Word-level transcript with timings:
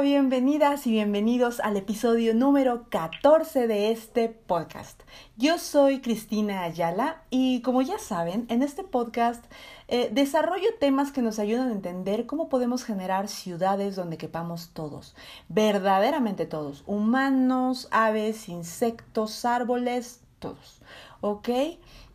Bienvenidas 0.00 0.86
y 0.86 0.92
bienvenidos 0.92 1.60
al 1.60 1.76
episodio 1.76 2.34
número 2.34 2.86
14 2.88 3.66
de 3.66 3.90
este 3.90 4.30
podcast. 4.30 5.02
Yo 5.36 5.58
soy 5.58 6.00
Cristina 6.00 6.62
Ayala 6.62 7.22
y 7.28 7.60
como 7.60 7.82
ya 7.82 7.98
saben, 7.98 8.46
en 8.48 8.62
este 8.62 8.82
podcast 8.82 9.44
eh, 9.88 10.08
desarrollo 10.10 10.68
temas 10.78 11.12
que 11.12 11.20
nos 11.20 11.38
ayudan 11.38 11.68
a 11.68 11.72
entender 11.72 12.24
cómo 12.24 12.48
podemos 12.48 12.82
generar 12.82 13.28
ciudades 13.28 13.94
donde 13.94 14.16
quepamos 14.16 14.70
todos, 14.72 15.14
verdaderamente 15.48 16.46
todos, 16.46 16.82
humanos, 16.86 17.86
aves, 17.90 18.48
insectos, 18.48 19.44
árboles, 19.44 20.20
todos, 20.38 20.80
¿ok? 21.20 21.48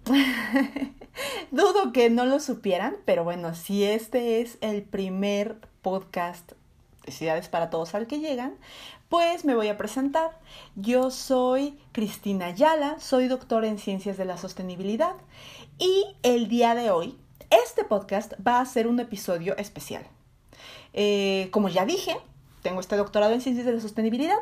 Dudo 1.51 1.93
que 1.93 2.09
no 2.09 2.25
lo 2.25 2.39
supieran, 2.39 2.95
pero 3.05 3.23
bueno, 3.23 3.53
si 3.53 3.83
este 3.83 4.41
es 4.41 4.57
el 4.61 4.81
primer 4.81 5.59
podcast 5.83 6.53
necesidades 7.05 7.49
para 7.49 7.69
todos 7.69 7.93
al 7.95 8.07
que 8.07 8.19
llegan, 8.19 8.55
pues 9.09 9.45
me 9.45 9.55
voy 9.55 9.67
a 9.67 9.77
presentar. 9.77 10.39
Yo 10.75 11.11
soy 11.11 11.77
Cristina 11.91 12.47
Ayala, 12.47 12.99
soy 12.99 13.27
doctora 13.27 13.67
en 13.67 13.77
Ciencias 13.77 14.17
de 14.17 14.25
la 14.25 14.37
Sostenibilidad 14.37 15.15
y 15.77 16.05
el 16.23 16.47
día 16.47 16.73
de 16.75 16.89
hoy 16.91 17.17
este 17.49 17.83
podcast 17.83 18.33
va 18.45 18.59
a 18.59 18.65
ser 18.65 18.87
un 18.87 18.99
episodio 18.99 19.55
especial. 19.57 20.05
Eh, 20.93 21.49
como 21.51 21.69
ya 21.69 21.85
dije, 21.85 22.17
tengo 22.63 22.79
este 22.79 22.97
doctorado 22.97 23.33
en 23.33 23.41
Ciencias 23.41 23.65
de 23.65 23.73
la 23.73 23.81
Sostenibilidad 23.81 24.39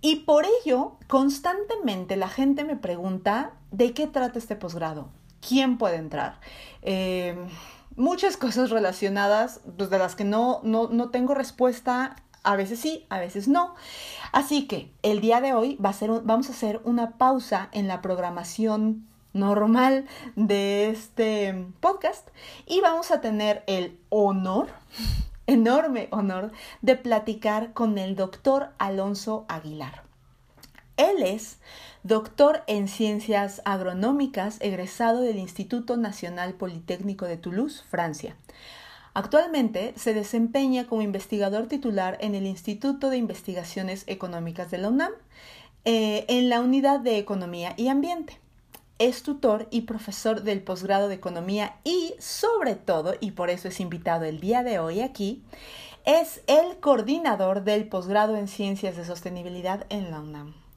y 0.00 0.16
por 0.16 0.44
ello 0.62 0.96
constantemente 1.08 2.16
la 2.16 2.28
gente 2.28 2.64
me 2.64 2.76
pregunta 2.76 3.52
de 3.72 3.92
qué 3.92 4.06
trata 4.06 4.38
este 4.38 4.54
posgrado, 4.54 5.08
quién 5.46 5.78
puede 5.78 5.96
entrar. 5.96 6.38
Eh, 6.82 7.36
muchas 7.98 8.36
cosas 8.36 8.70
relacionadas, 8.70 9.60
pues 9.76 9.90
de 9.90 9.98
las 9.98 10.14
que 10.14 10.24
no, 10.24 10.60
no, 10.62 10.88
no 10.88 11.10
tengo 11.10 11.34
respuesta, 11.34 12.16
a 12.42 12.56
veces 12.56 12.80
sí, 12.80 13.04
a 13.10 13.18
veces 13.18 13.48
no. 13.48 13.74
Así 14.32 14.66
que 14.66 14.90
el 15.02 15.20
día 15.20 15.40
de 15.40 15.52
hoy 15.52 15.76
va 15.84 15.90
a 15.90 15.92
ser 15.92 16.10
vamos 16.22 16.48
a 16.48 16.52
hacer 16.52 16.80
una 16.84 17.18
pausa 17.18 17.68
en 17.72 17.88
la 17.88 18.00
programación 18.00 19.06
normal 19.32 20.06
de 20.36 20.88
este 20.88 21.66
podcast 21.80 22.28
y 22.66 22.80
vamos 22.80 23.10
a 23.10 23.20
tener 23.20 23.64
el 23.66 24.00
honor, 24.08 24.68
enorme 25.46 26.08
honor, 26.10 26.52
de 26.80 26.96
platicar 26.96 27.72
con 27.72 27.98
el 27.98 28.16
doctor 28.16 28.70
Alonso 28.78 29.44
Aguilar. 29.48 30.04
Él 30.96 31.22
es 31.22 31.58
doctor 32.02 32.62
en 32.66 32.88
ciencias 32.88 33.60
agronómicas, 33.64 34.58
egresado 34.60 35.20
del 35.20 35.38
Instituto 35.38 35.96
Nacional 35.96 36.54
Politécnico 36.54 37.26
de 37.26 37.36
Toulouse, 37.36 37.82
Francia. 37.88 38.36
Actualmente 39.14 39.94
se 39.96 40.14
desempeña 40.14 40.86
como 40.86 41.02
investigador 41.02 41.66
titular 41.66 42.18
en 42.20 42.34
el 42.34 42.46
Instituto 42.46 43.10
de 43.10 43.16
Investigaciones 43.16 44.04
Económicas 44.06 44.70
de 44.70 44.78
la 44.78 44.88
UNAM, 44.88 45.12
eh, 45.84 46.24
en 46.28 46.48
la 46.48 46.60
Unidad 46.60 47.00
de 47.00 47.18
Economía 47.18 47.74
y 47.76 47.88
Ambiente. 47.88 48.38
Es 48.98 49.22
tutor 49.22 49.66
y 49.70 49.82
profesor 49.82 50.42
del 50.42 50.62
posgrado 50.62 51.08
de 51.08 51.14
Economía 51.14 51.76
y, 51.84 52.14
sobre 52.18 52.74
todo, 52.74 53.14
y 53.20 53.32
por 53.32 53.50
eso 53.50 53.68
es 53.68 53.80
invitado 53.80 54.24
el 54.24 54.40
día 54.40 54.62
de 54.62 54.78
hoy 54.78 55.00
aquí, 55.00 55.42
es 56.04 56.42
el 56.46 56.78
coordinador 56.78 57.64
del 57.64 57.88
posgrado 57.88 58.36
en 58.36 58.48
Ciencias 58.48 58.96
de 58.96 59.04
Sostenibilidad 59.04 59.86
en 59.88 60.10
la 60.10 60.20
UNAM 60.20 60.67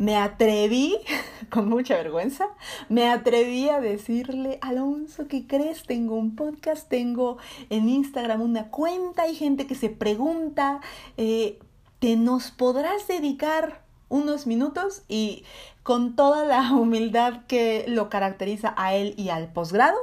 me 0.00 0.16
atreví, 0.16 0.96
con 1.50 1.68
mucha 1.68 1.94
vergüenza, 1.94 2.46
me 2.88 3.10
atreví 3.10 3.68
a 3.68 3.80
decirle, 3.80 4.58
Alonso, 4.62 5.28
¿qué 5.28 5.46
crees? 5.46 5.84
Tengo 5.84 6.14
un 6.14 6.36
podcast, 6.36 6.88
tengo 6.88 7.36
en 7.68 7.86
Instagram 7.86 8.40
una 8.40 8.68
cuenta, 8.68 9.24
hay 9.24 9.34
gente 9.34 9.66
que 9.66 9.74
se 9.74 9.90
pregunta, 9.90 10.80
eh, 11.18 11.58
¿te 11.98 12.16
nos 12.16 12.50
podrás 12.50 13.06
dedicar 13.08 13.82
unos 14.08 14.46
minutos? 14.46 15.02
Y 15.06 15.44
con 15.82 16.16
toda 16.16 16.46
la 16.46 16.72
humildad 16.72 17.44
que 17.46 17.84
lo 17.86 18.08
caracteriza 18.08 18.72
a 18.78 18.94
él 18.94 19.12
y 19.18 19.28
al 19.28 19.52
posgrado, 19.52 19.98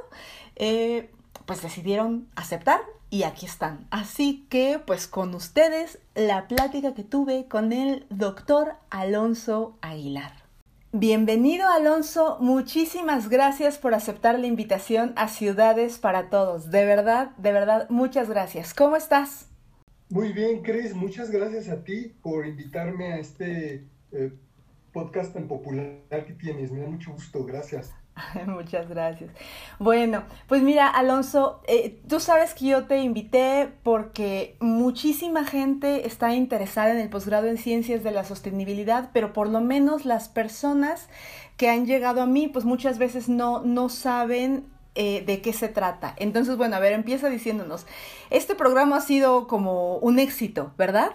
eh, 0.58 1.10
pues 1.48 1.64
decidieron 1.64 2.28
aceptar 2.36 2.82
y 3.10 3.24
aquí 3.24 3.46
están. 3.46 3.88
Así 3.90 4.46
que, 4.50 4.80
pues 4.86 5.08
con 5.08 5.34
ustedes, 5.36 6.00
la 6.16 6.48
plática 6.48 6.94
que 6.94 7.04
tuve 7.04 7.48
con 7.48 7.72
el 7.72 8.06
doctor 8.10 8.74
Alonso 8.90 9.78
Aguilar. 9.82 10.32
Bienvenido 10.94 11.68
Alonso, 11.68 12.38
muchísimas 12.40 13.30
gracias 13.30 13.78
por 13.78 13.94
aceptar 13.94 14.40
la 14.40 14.48
invitación 14.48 15.14
a 15.16 15.28
Ciudades 15.28 16.00
para 16.00 16.30
Todos. 16.30 16.72
De 16.72 16.86
verdad, 16.86 17.32
de 17.38 17.52
verdad, 17.52 17.90
muchas 17.90 18.30
gracias. 18.30 18.74
¿Cómo 18.74 18.96
estás? 18.96 19.48
Muy 20.10 20.32
bien, 20.32 20.64
Cris, 20.64 20.96
muchas 20.96 21.30
gracias 21.30 21.68
a 21.68 21.84
ti 21.84 22.14
por 22.22 22.48
invitarme 22.48 23.12
a 23.12 23.20
este 23.20 23.84
eh, 24.14 24.32
podcast 24.94 25.34
tan 25.34 25.48
popular 25.48 26.00
que 26.10 26.34
tienes. 26.34 26.72
Me 26.72 26.80
da 26.80 26.88
mucho 26.88 27.12
gusto, 27.12 27.44
gracias. 27.44 27.92
Muchas 28.48 28.90
gracias. 28.90 29.32
Bueno, 29.80 30.24
pues 30.48 30.62
mira, 30.62 30.88
Alonso, 30.88 31.62
eh, 31.68 32.00
tú 32.08 32.20
sabes 32.20 32.54
que 32.54 32.68
yo 32.68 32.86
te 32.86 33.00
invité 33.00 33.70
porque 33.84 34.56
muchísima 34.60 35.46
gente 35.46 36.08
está 36.08 36.34
interesada 36.36 36.92
en 36.92 37.00
el 37.00 37.10
posgrado 37.10 37.48
en 37.48 37.58
ciencias 37.58 38.04
de 38.04 38.12
la 38.12 38.24
sostenibilidad, 38.24 39.10
pero 39.14 39.34
por 39.34 39.50
lo 39.50 39.62
menos 39.62 40.06
las 40.06 40.30
personas 40.30 41.10
que 41.58 41.70
han 41.70 41.86
llegado 41.86 42.22
a 42.22 42.26
mí, 42.26 42.48
pues 42.48 42.66
muchas 42.66 42.98
veces 42.98 43.30
no, 43.30 43.62
no 43.62 43.90
saben 43.90 44.66
eh, 44.96 45.24
de 45.26 45.42
qué 45.42 45.54
se 45.54 45.68
trata. 45.68 46.14
Entonces, 46.18 46.58
bueno, 46.58 46.76
a 46.76 46.80
ver, 46.80 46.94
empieza 46.94 47.30
diciéndonos, 47.30 47.86
este 48.30 48.56
programa 48.56 48.98
ha 48.98 49.02
sido 49.02 49.48
como 49.48 49.98
un 49.98 50.20
éxito, 50.20 50.72
¿verdad? 50.78 51.12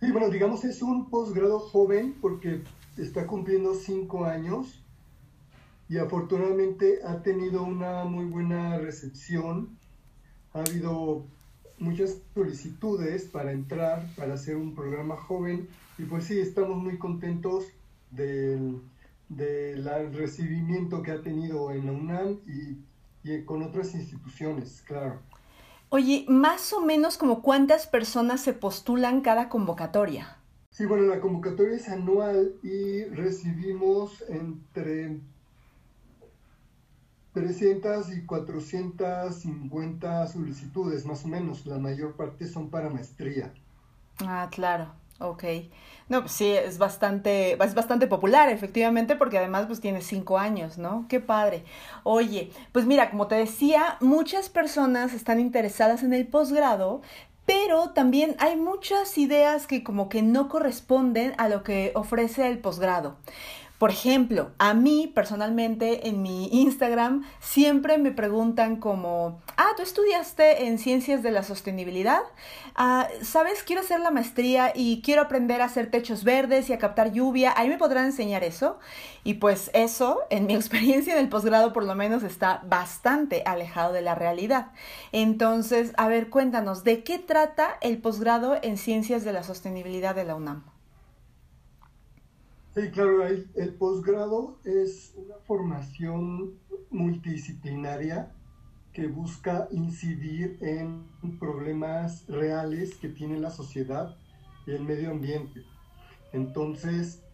Sí, 0.00 0.10
bueno, 0.12 0.30
digamos 0.30 0.64
es 0.64 0.80
un 0.80 1.10
posgrado 1.10 1.58
joven 1.58 2.16
porque 2.20 2.62
está 2.96 3.26
cumpliendo 3.26 3.74
cinco 3.74 4.24
años 4.24 4.79
y 5.90 5.98
afortunadamente 5.98 7.00
ha 7.04 7.20
tenido 7.20 7.64
una 7.64 8.04
muy 8.04 8.24
buena 8.24 8.78
recepción. 8.78 9.76
Ha 10.54 10.60
habido 10.60 11.26
muchas 11.78 12.18
solicitudes 12.32 13.24
para 13.24 13.50
entrar, 13.50 14.06
para 14.16 14.34
hacer 14.34 14.54
un 14.54 14.76
programa 14.76 15.16
joven 15.16 15.68
y 15.98 16.04
pues 16.04 16.24
sí, 16.24 16.38
estamos 16.38 16.80
muy 16.80 16.96
contentos 16.96 17.64
del, 18.12 18.80
recibimiento 20.12 21.02
que 21.02 21.10
ha 21.10 21.22
tenido 21.22 21.72
en 21.72 21.86
la 21.86 21.92
UNAM 21.92 22.38
y, 22.46 22.78
y 23.28 23.44
con 23.44 23.64
otras 23.64 23.92
instituciones, 23.94 24.82
claro. 24.86 25.18
Oye, 25.88 26.24
más 26.28 26.72
o 26.72 26.80
menos 26.80 27.18
como 27.18 27.42
cuántas 27.42 27.88
personas 27.88 28.40
se 28.42 28.52
postulan 28.52 29.22
cada 29.22 29.48
convocatoria. 29.48 30.36
Sí, 30.70 30.86
bueno, 30.86 31.06
la 31.06 31.20
convocatoria 31.20 31.74
es 31.74 31.88
anual 31.88 32.54
y 32.62 33.04
recibimos 33.06 34.24
entre 34.28 35.18
300 37.32 38.12
y 38.12 38.26
450 38.26 40.26
solicitudes, 40.26 41.06
más 41.06 41.24
o 41.24 41.28
menos. 41.28 41.64
La 41.66 41.78
mayor 41.78 42.16
parte 42.16 42.46
son 42.46 42.70
para 42.70 42.90
maestría. 42.90 43.52
Ah, 44.20 44.48
claro. 44.50 45.00
Ok. 45.20 45.44
No, 46.08 46.22
pues 46.22 46.32
sí, 46.32 46.50
es 46.50 46.78
bastante, 46.78 47.52
es 47.52 47.74
bastante 47.74 48.06
popular, 48.06 48.48
efectivamente, 48.48 49.16
porque 49.16 49.38
además 49.38 49.66
pues 49.66 49.80
tiene 49.80 50.00
cinco 50.00 50.38
años, 50.38 50.78
¿no? 50.78 51.06
Qué 51.08 51.20
padre. 51.20 51.62
Oye, 52.02 52.50
pues 52.72 52.86
mira, 52.86 53.10
como 53.10 53.28
te 53.28 53.36
decía, 53.36 53.96
muchas 54.00 54.48
personas 54.48 55.12
están 55.12 55.38
interesadas 55.38 56.02
en 56.02 56.14
el 56.14 56.26
posgrado, 56.26 57.02
pero 57.46 57.90
también 57.90 58.34
hay 58.38 58.56
muchas 58.56 59.18
ideas 59.18 59.66
que 59.66 59.84
como 59.84 60.08
que 60.08 60.22
no 60.22 60.48
corresponden 60.48 61.34
a 61.36 61.48
lo 61.48 61.62
que 61.62 61.92
ofrece 61.94 62.48
el 62.48 62.58
posgrado. 62.58 63.16
Por 63.80 63.90
ejemplo, 63.90 64.50
a 64.58 64.74
mí 64.74 65.10
personalmente 65.14 66.06
en 66.06 66.20
mi 66.20 66.48
Instagram 66.52 67.24
siempre 67.40 67.96
me 67.96 68.12
preguntan 68.12 68.76
como, 68.76 69.40
ah, 69.56 69.70
tú 69.74 69.82
estudiaste 69.82 70.66
en 70.66 70.78
ciencias 70.78 71.22
de 71.22 71.30
la 71.30 71.42
sostenibilidad, 71.42 72.20
ah, 72.74 73.08
sabes, 73.22 73.62
quiero 73.62 73.80
hacer 73.80 74.00
la 74.00 74.10
maestría 74.10 74.72
y 74.74 75.00
quiero 75.00 75.22
aprender 75.22 75.62
a 75.62 75.64
hacer 75.64 75.90
techos 75.90 76.24
verdes 76.24 76.68
y 76.68 76.74
a 76.74 76.78
captar 76.78 77.12
lluvia, 77.12 77.54
ahí 77.56 77.70
me 77.70 77.78
podrán 77.78 78.04
enseñar 78.04 78.44
eso. 78.44 78.78
Y 79.24 79.34
pues 79.34 79.70
eso, 79.72 80.20
en 80.28 80.44
mi 80.44 80.54
experiencia 80.56 81.14
en 81.14 81.18
el 81.18 81.30
posgrado 81.30 81.72
por 81.72 81.84
lo 81.84 81.94
menos, 81.94 82.22
está 82.22 82.60
bastante 82.66 83.44
alejado 83.46 83.94
de 83.94 84.02
la 84.02 84.14
realidad. 84.14 84.72
Entonces, 85.10 85.94
a 85.96 86.06
ver, 86.06 86.28
cuéntanos, 86.28 86.84
¿de 86.84 87.02
qué 87.02 87.18
trata 87.18 87.78
el 87.80 87.96
posgrado 87.96 88.58
en 88.60 88.76
ciencias 88.76 89.24
de 89.24 89.32
la 89.32 89.42
sostenibilidad 89.42 90.14
de 90.14 90.24
la 90.24 90.34
UNAM? 90.34 90.79
Sí, 92.72 92.88
claro, 92.92 93.26
el, 93.26 93.74
posgrado 93.80 94.60
es 94.64 95.12
una 95.16 95.34
formación 95.44 96.54
multidisciplinaria 96.90 98.32
que 98.92 99.08
busca 99.08 99.66
incidir 99.72 100.56
en 100.60 101.04
problemas 101.40 102.28
reales 102.28 102.94
que 102.94 103.08
tiene 103.08 103.40
la 103.40 103.50
sociedad 103.50 104.16
y 104.68 104.70
el 104.70 104.84
medio 104.84 105.10
ambiente. 105.10 105.64
Entonces, 106.32 107.24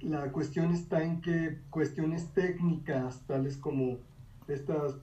la 0.00 0.32
cuestión 0.32 0.72
está 0.72 1.04
en 1.04 1.20
que 1.20 1.60
cuestiones 1.68 2.32
técnicas, 2.32 3.26
tales 3.26 3.58
como 3.58 3.98
estas 4.46 4.94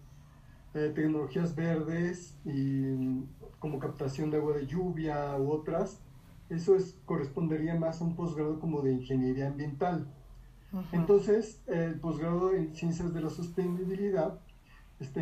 eh, 0.74 0.92
tecnologías 0.96 1.56
verdes 1.56 2.36
y 2.46 3.24
como 3.60 3.78
captación 3.78 4.32
de 4.32 4.38
agua 4.38 4.58
de 4.58 4.66
lluvia 4.66 5.38
u 5.38 5.52
otras, 5.52 6.02
eso 6.50 6.76
es, 6.76 6.96
correspondería 7.06 7.76
más 7.76 8.02
a 8.02 8.04
un 8.04 8.16
posgrado 8.16 8.60
como 8.60 8.82
de 8.82 8.94
ingeniería 8.94 9.48
ambiental. 9.48 10.08
Entonces, 10.92 11.62
el 11.68 12.00
posgrado 12.00 12.54
en 12.54 12.76
ciencias 12.76 13.14
de 13.14 13.22
la 13.22 13.30
sostenibilidad 13.30 14.40
está 15.00 15.22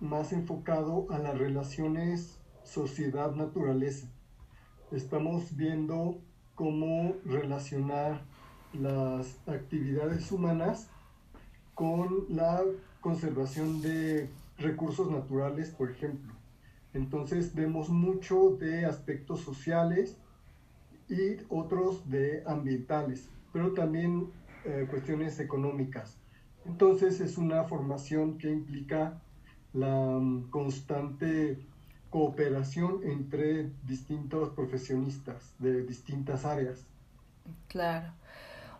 más 0.00 0.32
enfocado 0.32 1.06
a 1.10 1.18
las 1.18 1.36
relaciones 1.36 2.38
sociedad-naturaleza. 2.62 4.08
Estamos 4.92 5.56
viendo 5.56 6.20
cómo 6.54 7.14
relacionar 7.24 8.22
las 8.72 9.36
actividades 9.48 10.30
humanas 10.30 10.88
con 11.74 12.26
la 12.28 12.62
conservación 13.00 13.82
de 13.82 14.30
recursos 14.58 15.10
naturales, 15.10 15.70
por 15.70 15.90
ejemplo. 15.90 16.32
Entonces 16.92 17.54
vemos 17.54 17.88
mucho 17.88 18.56
de 18.60 18.86
aspectos 18.86 19.40
sociales 19.40 20.16
y 21.08 21.36
otros 21.48 22.08
de 22.08 22.42
ambientales, 22.46 23.28
pero 23.52 23.72
también 23.72 24.30
eh, 24.64 24.86
cuestiones 24.88 25.38
económicas. 25.40 26.16
Entonces 26.66 27.20
es 27.20 27.36
una 27.36 27.64
formación 27.64 28.38
que 28.38 28.50
implica 28.50 29.20
la 29.72 30.18
mm, 30.18 30.50
constante 30.50 31.58
cooperación 32.10 33.00
entre 33.04 33.70
distintos 33.86 34.50
profesionistas 34.50 35.52
de 35.58 35.82
distintas 35.82 36.44
áreas. 36.44 36.86
Claro. 37.68 38.12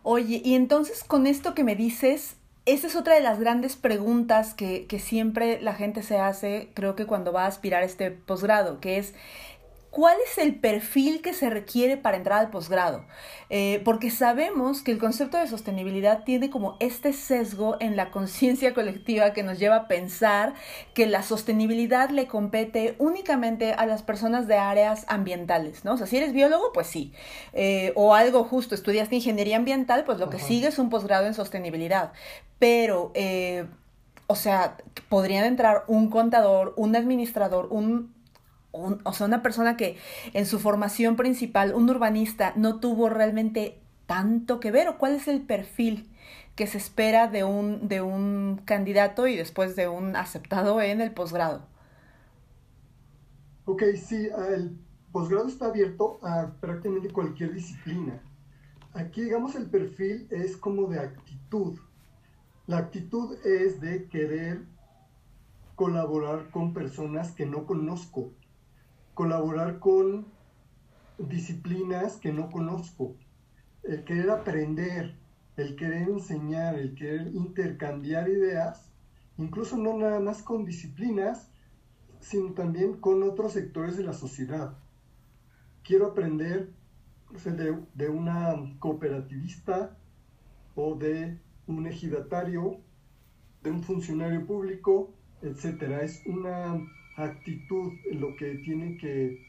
Oye, 0.03 0.41
y 0.45 0.55
entonces 0.55 1.03
con 1.03 1.27
esto 1.27 1.55
que 1.55 1.65
me 1.65 1.75
dices, 1.75 2.37
esa 2.67 2.87
es 2.87 2.97
otra 2.97 3.15
de 3.15 3.21
las 3.21 3.41
grandes 3.41 3.77
preguntas 3.77 4.55
que, 4.55 4.87
que 4.87 4.99
siempre 4.99 5.61
la 5.61 5.75
gente 5.75 6.03
se 6.03 6.19
hace, 6.19 6.71
creo 6.75 6.95
que 6.95 7.07
cuando 7.07 7.33
va 7.33 7.45
a 7.45 7.49
aspirar 7.49 7.83
a 7.83 7.87
este 7.87 8.11
posgrado, 8.11 8.81
que 8.81 8.99
es 8.99 9.15
¿Cuál 9.95 10.17
es 10.27 10.39
el 10.39 10.57
perfil 10.57 11.23
que 11.23 11.33
se 11.33 11.51
requiere 11.51 11.97
para 11.97 12.17
entrar 12.17 12.41
al 12.41 12.51
posgrado? 12.51 13.05
Eh, 13.49 13.81
porque 13.85 14.11
sabemos 14.11 14.83
que 14.83 14.91
el 14.91 14.99
concepto 14.99 15.39
de 15.39 15.47
sostenibilidad 15.47 16.25
tiene 16.25 16.51
como 16.51 16.77
este 16.81 17.13
sesgo 17.13 17.77
en 17.79 17.95
la 17.95 18.11
conciencia 18.11 18.75
colectiva 18.75 19.33
que 19.33 19.45
nos 19.45 19.61
lleva 19.61 19.77
a 19.77 19.87
pensar 19.87 20.55
que 20.95 21.07
la 21.07 21.23
sostenibilidad 21.23 22.11
le 22.11 22.27
compete 22.27 22.97
únicamente 22.99 23.73
a 23.73 23.87
las 23.87 24.03
personas 24.03 24.49
de 24.49 24.57
áreas 24.57 25.05
ambientales, 25.07 25.85
¿no? 25.85 25.93
O 25.93 25.97
sea, 25.97 26.09
si 26.09 26.17
eres 26.17 26.33
biólogo, 26.33 26.73
pues 26.73 26.89
sí. 26.89 27.13
Eh, 27.53 27.93
o 27.95 28.17
algo 28.17 28.43
justo, 28.43 28.75
estudiaste 28.75 29.15
ingeniería 29.15 29.59
ambiental, 29.59 30.03
pues 30.03 30.19
lo 30.19 30.29
que 30.29 30.41
sigue 30.41 30.67
es 30.67 30.81
un 30.81 30.91
posgrado 30.91 31.27
en 31.27 31.35
sostenibilidad. 31.35 32.13
Pero... 32.59 33.13
Eh, 33.15 33.65
o 34.27 34.37
sea, 34.37 34.79
podrían 35.11 35.45
entrar 35.45 35.85
un 35.87 36.09
contador, 36.09 36.73
un 36.79 36.97
administrador, 36.97 37.69
un 37.71 38.14
o 38.75 39.13
sea, 39.13 39.27
una 39.27 39.43
persona 39.43 39.77
que 39.77 39.97
en 40.33 40.47
su 40.47 40.59
formación 40.59 41.17
principal, 41.17 41.75
un 41.75 41.89
urbanista, 41.89 42.53
no 42.57 42.81
tuvo 42.81 43.09
realmente 43.09 43.81
tanto 44.07 44.61
que 44.61 44.71
ver, 44.71 44.89
o 44.89 44.99
cuál 44.99 45.15
es 45.15 45.29
el 45.29 45.41
perfil 45.41 46.11
que 46.57 46.67
se 46.67 46.79
espera 46.79 47.29
de 47.29 47.45
un, 47.45 47.89
de 47.89 48.01
un 48.01 48.61
candidato 48.65 49.27
y 49.27 49.37
después 49.37 49.77
de 49.77 49.89
un 49.89 50.17
aceptado 50.17 50.81
en 50.81 51.01
el 51.01 51.13
posgrado. 51.13 51.67
Ok, 53.65 53.83
sí, 53.97 54.29
el 54.51 54.77
posgrado 55.11 55.49
está 55.49 55.67
abierto 55.67 56.21
a 56.23 56.53
prácticamente 56.61 57.11
cualquier 57.11 57.55
disciplina. 57.55 58.21
Aquí, 58.93 59.23
digamos, 59.23 59.57
el 59.57 59.71
perfil 59.71 60.29
es 60.31 60.57
como 60.57 60.87
de 60.87 61.01
actitud. 61.01 61.79
La 62.67 62.79
actitud 62.79 63.37
es 63.45 63.81
de 63.81 64.07
querer 64.09 64.63
colaborar 65.75 66.51
con 66.51 66.73
personas 66.73 67.33
que 67.33 67.47
no 67.47 67.67
conozco, 67.67 68.31
colaborar 69.15 69.79
con 69.79 70.27
disciplinas 71.19 72.17
que 72.17 72.33
no 72.33 72.51
conozco, 72.51 73.17
el 73.85 74.05
querer 74.05 74.31
aprender, 74.31 75.17
el 75.57 75.77
querer 75.77 76.09
enseñar, 76.09 76.75
el 76.75 76.95
querer 76.95 77.29
intercambiar 77.29 78.29
ideas, 78.29 78.91
incluso 79.39 79.77
no 79.77 79.97
nada 79.97 80.21
más 80.21 80.43
con 80.43 80.65
disciplinas, 80.65 81.49
sino 82.21 82.53
también 82.53 82.95
con 82.95 83.23
otros 83.23 83.53
sectores 83.53 83.97
de 83.97 84.05
la 84.05 84.15
sociedad. 84.15 84.77
Quiero 85.83 86.07
aprender 86.09 86.73
de, 87.45 87.79
de 87.95 88.09
una 88.09 88.55
cooperativista 88.79 89.97
o 90.75 90.95
de 90.95 91.39
un 91.67 91.87
ejidatario, 91.87 92.81
de 93.63 93.71
un 93.71 93.83
funcionario 93.83 94.47
público, 94.47 95.13
etc. 95.43 95.83
Es 96.03 96.23
una 96.27 96.81
actitud 97.17 97.93
lo 98.13 98.35
que 98.37 98.57
tiene 98.57 98.97
que, 98.97 99.43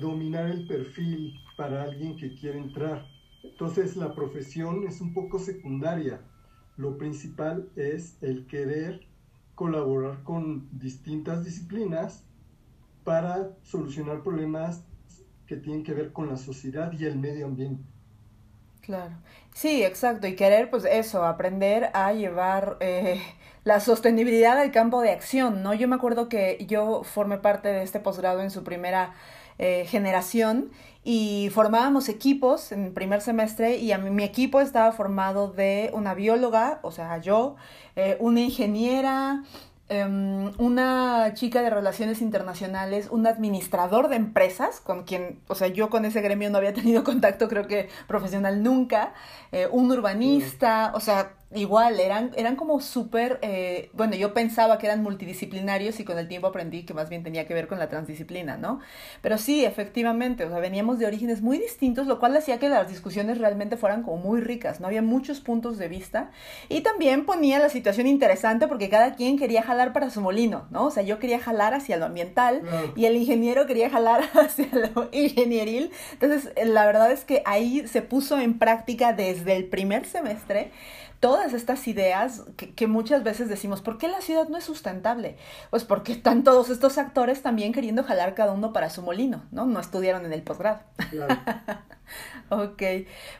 dominar 0.00 0.48
el 0.48 0.68
perfil 0.68 1.34
para 1.56 1.82
alguien 1.82 2.16
que 2.16 2.36
quiere 2.36 2.58
entrar. 2.58 3.04
Entonces 3.42 3.96
la 3.96 4.14
profesión 4.14 4.84
es 4.86 5.00
un 5.00 5.12
poco 5.12 5.40
secundaria. 5.40 6.20
Lo 6.76 6.96
principal 6.96 7.68
es 7.74 8.16
el 8.22 8.46
querer 8.46 9.00
colaborar 9.56 10.22
con 10.22 10.68
distintas 10.78 11.44
disciplinas 11.44 12.24
para 13.02 13.56
solucionar 13.62 14.22
problemas 14.22 14.84
que 15.48 15.56
tienen 15.56 15.82
que 15.82 15.94
ver 15.94 16.12
con 16.12 16.28
la 16.28 16.36
sociedad 16.36 16.92
y 16.92 17.04
el 17.04 17.18
medio 17.18 17.46
ambiente. 17.46 17.82
Claro. 18.82 19.14
Sí, 19.54 19.84
exacto. 19.84 20.26
Y 20.26 20.34
querer, 20.34 20.68
pues 20.70 20.84
eso, 20.84 21.24
aprender 21.24 21.90
a 21.94 22.12
llevar 22.12 22.78
eh, 22.80 23.22
la 23.64 23.80
sostenibilidad 23.80 24.58
al 24.58 24.72
campo 24.72 25.00
de 25.00 25.10
acción, 25.10 25.62
¿no? 25.62 25.72
Yo 25.74 25.86
me 25.88 25.94
acuerdo 25.96 26.28
que 26.28 26.64
yo 26.68 27.04
formé 27.04 27.38
parte 27.38 27.68
de 27.68 27.82
este 27.82 28.00
posgrado 28.00 28.42
en 28.42 28.50
su 28.50 28.64
primera 28.64 29.14
eh, 29.58 29.84
generación 29.86 30.72
y 31.04 31.50
formábamos 31.52 32.08
equipos 32.08 32.72
en 32.72 32.92
primer 32.94 33.20
semestre 33.20 33.76
y 33.76 33.92
a 33.92 33.98
mí, 33.98 34.10
mi 34.10 34.24
equipo 34.24 34.60
estaba 34.60 34.90
formado 34.92 35.48
de 35.52 35.90
una 35.94 36.14
bióloga, 36.14 36.80
o 36.82 36.90
sea, 36.90 37.18
yo, 37.18 37.56
eh, 37.96 38.16
una 38.20 38.40
ingeniera, 38.40 39.44
Em, 39.88 40.52
una 40.58 41.34
chica 41.34 41.60
de 41.60 41.68
relaciones 41.68 42.22
internacionales, 42.22 43.08
un 43.10 43.26
administrador 43.26 44.08
de 44.08 44.16
empresas, 44.16 44.80
con 44.80 45.04
quien, 45.04 45.40
o 45.48 45.54
sea, 45.54 45.68
yo 45.68 45.90
con 45.90 46.04
ese 46.04 46.22
gremio 46.22 46.48
no 46.50 46.58
había 46.58 46.72
tenido 46.72 47.04
contacto, 47.04 47.48
creo 47.48 47.66
que 47.66 47.88
profesional 48.06 48.62
nunca, 48.62 49.12
eh, 49.50 49.68
un 49.70 49.90
urbanista, 49.90 50.92
o 50.94 51.00
sea, 51.00 51.32
igual, 51.54 52.00
eran, 52.00 52.30
eran 52.36 52.56
como 52.56 52.80
súper, 52.80 53.38
eh, 53.42 53.90
bueno, 53.92 54.14
yo 54.16 54.32
pensaba 54.34 54.78
que 54.78 54.86
eran 54.86 55.02
multidisciplinarios 55.02 56.00
y 56.00 56.04
con 56.04 56.18
el 56.18 56.28
tiempo 56.28 56.46
aprendí 56.46 56.84
que 56.84 56.94
más 56.94 57.08
bien 57.08 57.22
tenía 57.22 57.46
que 57.46 57.54
ver 57.54 57.68
con 57.68 57.78
la 57.78 57.88
transdisciplina, 57.88 58.56
¿no? 58.56 58.80
Pero 59.20 59.38
sí, 59.38 59.64
efectivamente, 59.64 60.44
o 60.44 60.50
sea, 60.50 60.58
veníamos 60.58 60.98
de 60.98 61.06
orígenes 61.06 61.42
muy 61.42 61.58
distintos, 61.58 62.06
lo 62.06 62.18
cual 62.18 62.36
hacía 62.36 62.58
que 62.58 62.68
las 62.68 62.88
discusiones 62.88 63.38
realmente 63.38 63.76
fueran 63.76 64.02
como 64.02 64.16
muy 64.18 64.40
ricas, 64.40 64.80
¿no? 64.80 64.86
Había 64.86 65.02
muchos 65.02 65.40
puntos 65.40 65.78
de 65.78 65.88
vista 65.88 66.30
y 66.68 66.80
también 66.80 67.26
ponía 67.26 67.58
la 67.58 67.68
situación 67.68 68.06
interesante 68.06 68.68
porque 68.68 68.88
cada 68.88 69.14
quien 69.14 69.38
quería 69.38 69.62
jalar 69.62 69.92
para 69.92 70.10
su 70.10 70.20
molino, 70.20 70.66
¿no? 70.70 70.86
O 70.86 70.90
sea, 70.90 71.02
yo 71.02 71.18
quería 71.18 71.38
jalar 71.38 71.74
hacia 71.74 71.96
lo 71.96 72.06
ambiental 72.06 72.62
y 72.96 73.06
el 73.06 73.16
ingeniero 73.16 73.66
quería 73.66 73.90
jalar 73.90 74.22
hacia 74.34 74.68
lo 74.72 75.08
ingenieril. 75.12 75.90
Entonces, 76.12 76.52
la 76.64 76.86
verdad 76.86 77.12
es 77.12 77.24
que 77.24 77.42
ahí 77.44 77.86
se 77.86 78.02
puso 78.02 78.38
en 78.38 78.58
práctica 78.58 79.12
desde 79.12 79.56
el 79.56 79.66
primer 79.66 80.06
semestre 80.06 80.70
todas 81.22 81.52
estas 81.52 81.86
ideas 81.86 82.42
que, 82.56 82.86
muchas 82.88 83.22
veces 83.22 83.48
decimos, 83.48 83.80
¿por 83.80 83.96
qué 83.96 84.08
la 84.08 84.20
ciudad 84.20 84.48
no 84.48 84.58
es 84.58 84.64
sustentable? 84.64 85.36
Pues 85.70 85.84
porque 85.84 86.10
están 86.10 86.42
todos 86.42 86.68
estos 86.68 86.98
actores 86.98 87.42
también 87.42 87.72
queriendo 87.72 88.02
jalar 88.02 88.34
cada 88.34 88.50
uno 88.50 88.72
para 88.72 88.90
su 88.90 89.02
molino, 89.02 89.44
¿no? 89.52 89.64
No 89.64 89.78
estudiaron 89.78 90.26
en 90.26 90.32
el 90.32 90.42
posgrado. 90.42 90.80
Claro. 91.10 91.38
ok, 92.50 92.82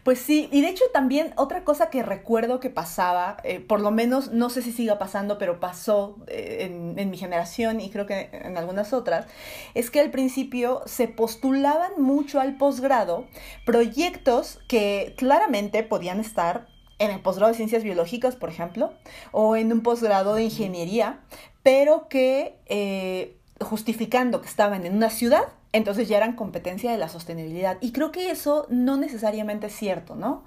pues 0.05 0.21
sí, 0.21 0.49
y 0.53 0.61
de 0.61 0.69
hecho 0.69 0.85
también 0.93 1.33
otra 1.35 1.65
cosa 1.65 1.91
que 1.91 2.05
recuerdo 2.05 2.61
que 2.61 2.71
pasaba, 2.71 3.39
eh, 3.43 3.59
por 3.59 3.81
lo 3.81 3.91
menos 3.91 4.31
no 4.31 4.49
sé 4.49 4.63
si 4.63 4.71
siga 4.71 5.01
pasando, 5.01 5.37
pero 5.37 5.59
pasó 5.59 6.19
eh, 6.29 6.59
en, 6.61 6.97
en 7.01 7.11
mi 7.11 7.19
generación 7.19 7.81
y 7.81 7.91
creo 7.91 8.07
que 8.07 8.31
en 8.33 8.59
algunas 8.59 8.93
otras, 8.93 9.27
es 9.75 9.91
que 9.91 9.99
al 9.99 10.13
principio 10.13 10.83
se 10.87 11.09
postulaban 11.09 12.01
mucho 12.01 12.39
al 12.39 12.57
posgrado 12.59 13.27
proyectos 13.67 14.61
que 14.69 15.17
claramente 15.19 15.83
podían 15.83 16.21
estar 16.21 16.71
en 17.03 17.11
el 17.11 17.21
posgrado 17.21 17.51
de 17.51 17.57
ciencias 17.57 17.83
biológicas, 17.83 18.37
por 18.37 18.49
ejemplo, 18.49 18.93
o 19.33 19.57
en 19.57 19.73
un 19.73 19.83
posgrado 19.83 20.35
de 20.35 20.45
ingeniería, 20.45 21.21
pero 21.63 22.09
que 22.09 22.57
eh, 22.67 23.37
justificando 23.61 24.41
que 24.41 24.49
estaban 24.49 24.87
en 24.87 24.95
una 24.95 25.11
ciudad, 25.11 25.45
entonces 25.73 26.09
ya 26.09 26.19
eran 26.19 26.37
competencia 26.37 26.93
de 26.93 26.99
la 26.99 27.09
sostenibilidad. 27.09 27.79
Y 27.81 27.93
creo 27.93 28.13
que 28.13 28.31
eso 28.31 28.67
no 28.71 28.97
necesariamente 28.97 29.67
es 29.67 29.75
cierto, 29.75 30.15
¿no? 30.15 30.45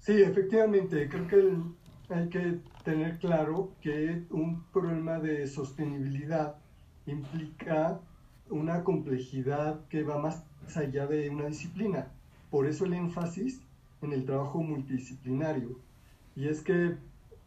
Sí, 0.00 0.22
efectivamente, 0.22 1.08
creo 1.08 1.28
que 1.28 2.14
hay 2.14 2.28
que 2.28 2.58
tener 2.84 3.18
claro 3.18 3.72
que 3.82 4.22
un 4.30 4.64
problema 4.72 5.18
de 5.18 5.46
sostenibilidad 5.46 6.56
implica 7.06 8.00
una 8.48 8.82
complejidad 8.82 9.80
que 9.88 10.02
va 10.02 10.18
más 10.18 10.42
allá 10.74 11.06
de 11.06 11.28
una 11.28 11.46
disciplina. 11.46 12.08
Por 12.50 12.66
eso 12.66 12.84
el 12.84 12.94
énfasis 12.94 13.60
en 14.02 14.12
el 14.12 14.24
trabajo 14.24 14.62
multidisciplinario. 14.62 15.78
Y 16.34 16.48
es 16.48 16.62
que 16.62 16.96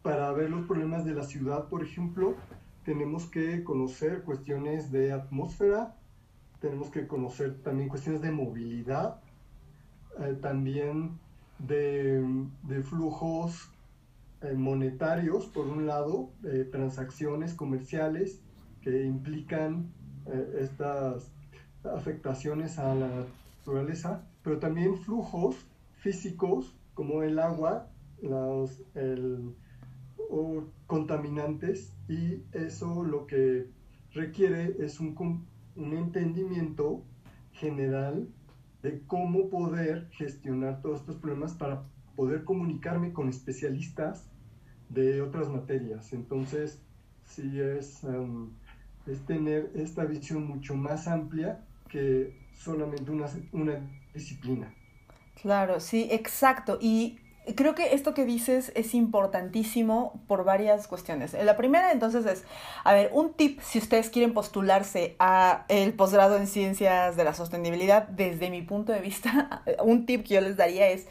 para 0.02 0.32
ver 0.34 0.50
los 0.50 0.66
problemas 0.68 1.06
de 1.06 1.14
la 1.14 1.24
ciudad, 1.24 1.68
por 1.68 1.84
ejemplo, 1.84 2.36
tenemos 2.84 3.26
que 3.26 3.64
conocer 3.64 4.24
cuestiones 4.24 4.92
de 4.92 5.12
atmósfera, 5.12 5.96
tenemos 6.60 6.90
que 6.90 7.08
conocer 7.08 7.62
también 7.64 7.90
cuestiones 7.90 8.22
de 8.22 8.32
movilidad, 8.32 9.20
eh, 10.20 10.38
también 10.42 11.20
de, 11.60 12.24
flujos 12.84 13.72
eh, 14.42 14.54
monetarios, 14.54 15.46
por 15.48 15.68
un 15.68 15.88
lado, 15.88 16.30
transacciones 16.72 17.54
comerciales 17.54 18.42
que 18.86 19.04
implican 19.04 19.92
eh, 20.28 20.60
estas 20.62 21.32
afectaciones 21.84 22.78
a 22.78 22.94
la 22.94 23.10
naturaleza, 23.58 24.24
pero 24.44 24.60
también 24.60 24.96
flujos 24.98 25.56
físicos 26.06 26.78
como 26.94 27.24
el 27.24 27.40
agua, 27.40 27.90
los 28.22 28.84
o 30.30 30.64
contaminantes, 30.86 31.98
y 32.08 32.44
eso 32.52 33.04
lo 33.04 33.26
que 33.26 33.72
requiere 34.14 34.76
es 34.80 35.00
un, 35.00 35.16
un 35.76 35.94
entendimiento 35.98 37.04
general 37.54 38.28
de 38.84 39.02
cómo 39.08 39.50
poder 39.50 40.08
gestionar 40.12 40.84
todos 40.84 41.00
estos 41.00 41.16
problemas 41.16 41.56
para 41.56 41.88
poder 42.16 42.44
comunicarme 42.44 43.12
con 43.12 43.28
especialistas 43.28 44.30
de 44.90 45.24
otras 45.24 45.50
materias. 45.50 46.14
Entonces, 46.14 46.84
sí 47.24 47.60
es, 47.60 48.06
es 49.08 49.26
tener 49.26 49.72
esta 49.74 50.06
visión 50.06 50.46
mucho 50.46 50.76
más 50.76 51.08
amplia 51.08 51.66
que 51.90 52.38
solamente 52.54 53.10
una, 53.10 53.26
una 53.54 53.90
disciplina. 54.14 54.72
Claro, 55.42 55.80
sí, 55.80 56.08
exacto. 56.12 56.78
Y 56.82 57.20
creo 57.56 57.76
que 57.76 57.94
esto 57.94 58.14
que 58.14 58.26
dices 58.26 58.72
es 58.76 58.94
importantísimo 58.96 60.24
por 60.28 60.44
varias 60.44 60.88
cuestiones. 60.88 61.34
La 61.34 61.56
primera 61.58 61.92
entonces 61.92 62.26
es, 62.26 62.44
a 62.84 62.94
ver, 62.94 63.10
un 63.14 63.34
tip 63.34 63.60
si 63.62 63.78
ustedes 63.80 64.10
quieren 64.10 64.34
postularse 64.34 65.16
a 65.20 65.66
el 65.68 65.94
posgrado 65.94 66.38
en 66.38 66.48
ciencias 66.48 67.16
de 67.16 67.24
la 67.24 67.34
sostenibilidad, 67.34 68.08
desde 68.08 68.50
mi 68.50 68.62
punto 68.62 68.92
de 68.92 69.02
vista, 69.02 69.64
un 69.84 70.06
tip 70.06 70.24
que 70.26 70.36
yo 70.36 70.42
les 70.42 70.58
daría 70.58 70.88
es 70.88 71.08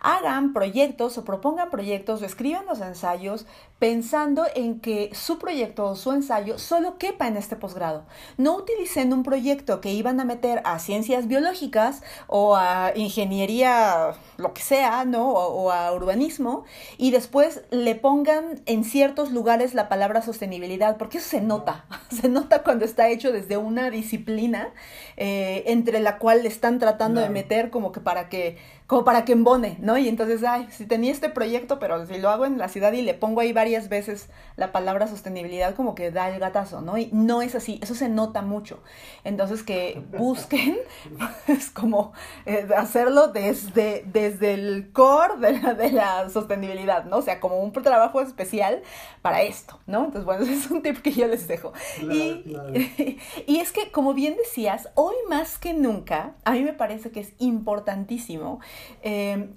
hagan 0.00 0.52
proyectos 0.52 1.18
o 1.18 1.24
propongan 1.24 1.70
proyectos 1.70 2.22
o 2.22 2.24
escriban 2.24 2.66
los 2.66 2.80
ensayos 2.80 3.46
pensando 3.78 4.46
en 4.54 4.80
que 4.80 5.10
su 5.12 5.38
proyecto 5.38 5.84
o 5.86 5.96
su 5.96 6.12
ensayo 6.12 6.58
solo 6.58 6.96
quepa 6.96 7.28
en 7.28 7.36
este 7.36 7.56
posgrado. 7.56 8.06
No 8.38 8.56
utilicen 8.56 9.12
un 9.12 9.22
proyecto 9.22 9.80
que 9.80 9.92
iban 9.92 10.18
a 10.18 10.24
meter 10.24 10.62
a 10.64 10.78
ciencias 10.78 11.28
biológicas 11.28 12.02
o 12.26 12.56
a 12.56 12.92
ingeniería, 12.94 14.14
lo 14.38 14.54
que 14.54 14.62
sea, 14.62 15.04
¿no? 15.04 15.30
O, 15.30 15.70
a 15.70 15.92
urbanismo 15.92 16.64
y 16.96 17.10
después 17.10 17.62
le 17.70 17.94
pongan 17.94 18.62
en 18.66 18.84
ciertos 18.84 19.30
lugares 19.32 19.74
la 19.74 19.88
palabra 19.88 20.22
sostenibilidad, 20.22 20.96
porque 20.96 21.18
eso 21.18 21.28
se 21.28 21.40
nota, 21.40 21.84
se 22.10 22.28
nota 22.28 22.62
cuando 22.62 22.84
está 22.84 23.08
hecho 23.08 23.32
desde 23.32 23.56
una 23.56 23.90
disciplina 23.90 24.72
eh, 25.16 25.64
entre 25.66 26.00
la 26.00 26.18
cual 26.18 26.42
le 26.42 26.48
están 26.48 26.78
tratando 26.78 27.20
de 27.20 27.28
meter 27.28 27.70
como 27.70 27.92
que 27.92 28.00
para 28.00 28.28
que 28.28 28.56
como 28.86 29.04
para 29.04 29.24
que 29.24 29.32
embone, 29.32 29.78
¿no? 29.80 29.98
Y 29.98 30.08
entonces, 30.08 30.44
ay, 30.44 30.68
si 30.70 30.86
tenía 30.86 31.10
este 31.10 31.28
proyecto, 31.28 31.80
pero 31.80 32.06
si 32.06 32.18
lo 32.18 32.30
hago 32.30 32.46
en 32.46 32.56
la 32.56 32.68
ciudad 32.68 32.92
y 32.92 33.02
le 33.02 33.14
pongo 33.14 33.40
ahí 33.40 33.52
varias 33.52 33.88
veces 33.88 34.28
la 34.54 34.70
palabra 34.70 35.08
sostenibilidad, 35.08 35.74
como 35.74 35.96
que 35.96 36.12
da 36.12 36.30
el 36.30 36.38
gatazo, 36.38 36.80
¿no? 36.82 36.96
Y 36.96 37.10
no 37.12 37.42
es 37.42 37.56
así, 37.56 37.80
eso 37.82 37.96
se 37.96 38.08
nota 38.08 38.42
mucho. 38.42 38.80
Entonces, 39.24 39.64
que 39.64 40.04
busquen, 40.16 40.78
es 41.48 41.70
como 41.70 42.12
eh, 42.44 42.68
hacerlo 42.76 43.28
desde, 43.28 44.04
desde 44.06 44.54
el 44.54 44.92
core 44.92 45.38
de 45.40 45.58
la, 45.58 45.74
de 45.74 45.90
la 45.90 46.30
sostenibilidad, 46.30 47.06
¿no? 47.06 47.16
O 47.16 47.22
sea, 47.22 47.40
como 47.40 47.58
un 47.58 47.72
trabajo 47.72 48.20
especial 48.20 48.82
para 49.20 49.42
esto, 49.42 49.80
¿no? 49.86 50.04
Entonces, 50.04 50.24
bueno, 50.24 50.42
ese 50.44 50.54
es 50.54 50.70
un 50.70 50.82
tip 50.82 50.98
que 51.02 51.10
yo 51.10 51.26
les 51.26 51.48
dejo. 51.48 51.72
y, 52.02 53.18
y 53.48 53.58
es 53.58 53.72
que, 53.72 53.90
como 53.90 54.14
bien 54.14 54.36
decías, 54.36 54.90
hoy 54.94 55.16
más 55.28 55.58
que 55.58 55.74
nunca, 55.74 56.34
a 56.44 56.52
mí 56.52 56.62
me 56.62 56.72
parece 56.72 57.10
que 57.10 57.18
es 57.18 57.32
importantísimo 57.38 58.60
eh, 59.02 59.50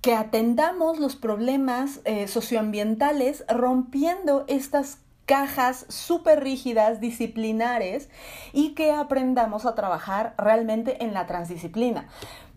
que 0.00 0.14
atendamos 0.14 0.98
los 0.98 1.16
problemas 1.16 2.00
eh, 2.04 2.26
socioambientales 2.26 3.44
rompiendo 3.48 4.44
estas 4.48 4.98
cajas 5.26 5.86
súper 5.88 6.42
rígidas, 6.42 7.00
disciplinares, 7.00 8.08
y 8.52 8.74
que 8.74 8.90
aprendamos 8.90 9.64
a 9.64 9.76
trabajar 9.76 10.34
realmente 10.38 11.04
en 11.04 11.14
la 11.14 11.26
transdisciplina. 11.26 12.08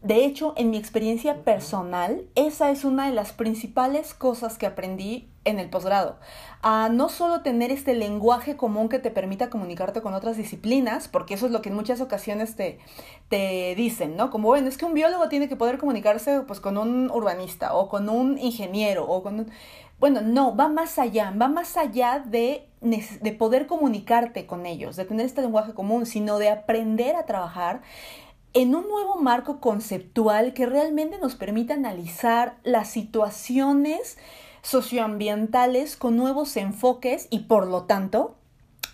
De 0.03 0.25
hecho, 0.25 0.53
en 0.57 0.69
mi 0.69 0.75
experiencia 0.75 1.43
personal, 1.43 2.27
esa 2.35 2.71
es 2.71 2.83
una 2.83 3.07
de 3.07 3.13
las 3.13 3.31
principales 3.31 4.13
cosas 4.13 4.57
que 4.57 4.65
aprendí 4.65 5.29
en 5.45 5.59
el 5.59 5.69
posgrado. 5.69 6.17
A 6.61 6.89
no 6.89 7.07
solo 7.07 7.41
tener 7.41 7.71
este 7.71 7.93
lenguaje 7.93 8.57
común 8.57 8.89
que 8.89 8.99
te 8.99 9.11
permita 9.11 9.49
comunicarte 9.49 10.01
con 10.01 10.13
otras 10.13 10.35
disciplinas, 10.35 11.07
porque 11.07 11.35
eso 11.35 11.45
es 11.45 11.53
lo 11.53 11.61
que 11.61 11.69
en 11.69 11.75
muchas 11.75 12.01
ocasiones 12.01 12.57
te, 12.57 12.79
te 13.29 13.75
dicen, 13.77 14.17
¿no? 14.17 14.29
Como, 14.29 14.49
bueno, 14.49 14.67
es 14.67 14.77
que 14.77 14.83
un 14.83 14.93
biólogo 14.93 15.29
tiene 15.29 15.47
que 15.47 15.55
poder 15.55 15.77
comunicarse 15.77 16.41
pues, 16.41 16.59
con 16.59 16.77
un 16.77 17.09
urbanista 17.09 17.73
o 17.73 17.87
con 17.87 18.09
un 18.09 18.37
ingeniero 18.37 19.05
o 19.07 19.23
con 19.23 19.39
un... 19.39 19.51
Bueno, 20.01 20.19
no, 20.19 20.53
va 20.53 20.67
más 20.67 20.99
allá, 20.99 21.33
va 21.41 21.47
más 21.47 21.77
allá 21.77 22.21
de, 22.25 22.67
de 22.81 23.31
poder 23.31 23.67
comunicarte 23.67 24.45
con 24.45 24.65
ellos, 24.65 24.97
de 24.97 25.05
tener 25.05 25.25
este 25.25 25.41
lenguaje 25.41 25.73
común, 25.73 26.05
sino 26.05 26.39
de 26.39 26.49
aprender 26.49 27.15
a 27.15 27.25
trabajar 27.25 27.81
en 28.53 28.75
un 28.75 28.87
nuevo 28.87 29.15
marco 29.15 29.59
conceptual 29.59 30.53
que 30.53 30.65
realmente 30.65 31.17
nos 31.19 31.35
permita 31.35 31.73
analizar 31.73 32.57
las 32.63 32.89
situaciones 32.89 34.17
socioambientales 34.61 35.97
con 35.97 36.15
nuevos 36.15 36.55
enfoques 36.57 37.27
y 37.29 37.39
por 37.39 37.67
lo 37.67 37.83
tanto 37.83 38.35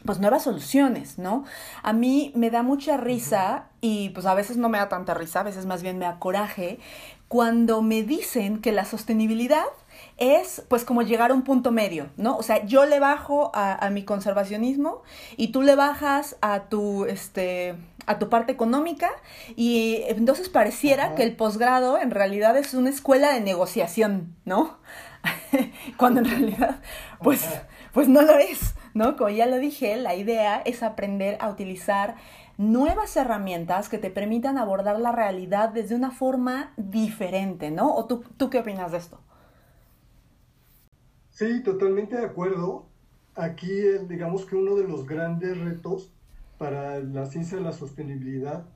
pues 0.06 0.20
nuevas 0.20 0.44
soluciones, 0.44 1.20
¿no? 1.20 1.44
A 1.84 1.92
mí 1.92 2.32
me 2.34 2.50
da 2.50 2.64
mucha 2.64 2.96
risa 2.96 3.68
y 3.82 4.10
pues 4.10 4.26
a 4.26 4.34
veces 4.34 4.56
no 4.56 4.70
me 4.70 4.78
da 4.78 4.88
tanta 4.88 5.14
risa, 5.14 5.42
a 5.42 5.44
veces 5.44 5.66
más 5.66 5.84
bien 5.84 5.98
me 5.98 6.06
da 6.06 6.20
coraje 6.20 6.80
cuando 7.28 7.82
me 7.82 8.04
dicen 8.04 8.62
que 8.62 8.72
la 8.72 8.86
sostenibilidad 8.86 9.66
es 10.20 10.64
pues 10.68 10.84
como 10.84 11.02
llegar 11.02 11.32
a 11.32 11.34
un 11.34 11.44
punto 11.44 11.72
medio, 11.72 12.10
¿no? 12.18 12.38
O 12.38 12.44
sea, 12.44 12.66
yo 12.66 12.86
le 12.86 13.00
bajo 13.00 13.52
a, 13.54 13.90
mi 13.90 14.04
conservacionismo 14.04 15.02
y 15.38 15.48
tú 15.48 15.62
le 15.62 15.76
bajas 15.76 16.36
a 16.42 16.66
tu, 16.66 17.06
este, 17.06 17.76
a 18.06 18.20
tu 18.20 18.30
parte 18.30 18.52
económica 18.52 19.10
y 19.56 20.04
entonces 20.08 20.50
pareciera 20.50 21.16
que 21.16 21.24
el 21.24 21.36
posgrado 21.36 21.98
en 21.98 22.12
realidad 22.12 22.58
es 22.58 22.74
una 22.74 22.90
escuela 22.90 23.34
de 23.34 23.40
negociación, 23.40 24.36
¿no? 24.46 24.78
Cuando 25.98 26.20
en 26.20 26.26
realidad, 26.26 26.82
pues, 27.24 27.48
pues 27.94 28.08
no 28.08 28.22
lo 28.22 28.38
es, 28.38 28.76
¿no? 28.94 29.16
Como 29.16 29.30
ya 29.30 29.46
lo 29.46 29.58
dije, 29.58 29.96
la 29.96 30.16
idea 30.16 30.62
es 30.66 30.84
aprender 30.84 31.38
a 31.40 31.50
utilizar 31.50 32.16
nuevas 32.58 33.16
herramientas 33.16 33.88
que 33.88 33.98
te 33.98 34.10
permitan 34.10 34.58
abordar 34.58 35.00
la 35.00 35.14
realidad 35.14 35.70
desde 35.70 35.96
una 35.96 36.12
forma 36.12 36.74
diferente, 36.76 37.72
¿no? 37.72 37.96
¿O 37.96 38.06
tú, 38.06 38.26
tú 38.36 38.50
qué 38.50 38.60
opinas 38.60 38.92
de 38.92 38.98
esto? 38.98 39.20
Sí, 41.40 41.64
totalmente 41.64 42.18
de 42.18 42.26
acuerdo. 42.26 42.90
Aquí, 43.34 43.72
digamos 44.10 44.46
que 44.46 44.58
uno 44.58 44.76
de 44.76 44.86
los 44.86 45.06
grandes 45.08 45.58
retos 45.58 46.12
para 46.58 47.00
la 47.00 47.28
ciencia 47.28 47.58
de 47.58 47.64
la 47.64 47.72
sostenibilidad 47.72 48.68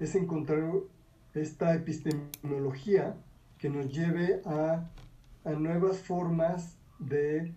es 0.00 0.14
encontrar 0.14 0.64
esta 1.34 1.74
epistemología 1.74 3.18
que 3.58 3.68
nos 3.68 3.92
lleve 3.92 4.40
a, 4.46 4.90
nuevas 5.44 5.98
formas 5.98 6.78
de, 6.98 7.54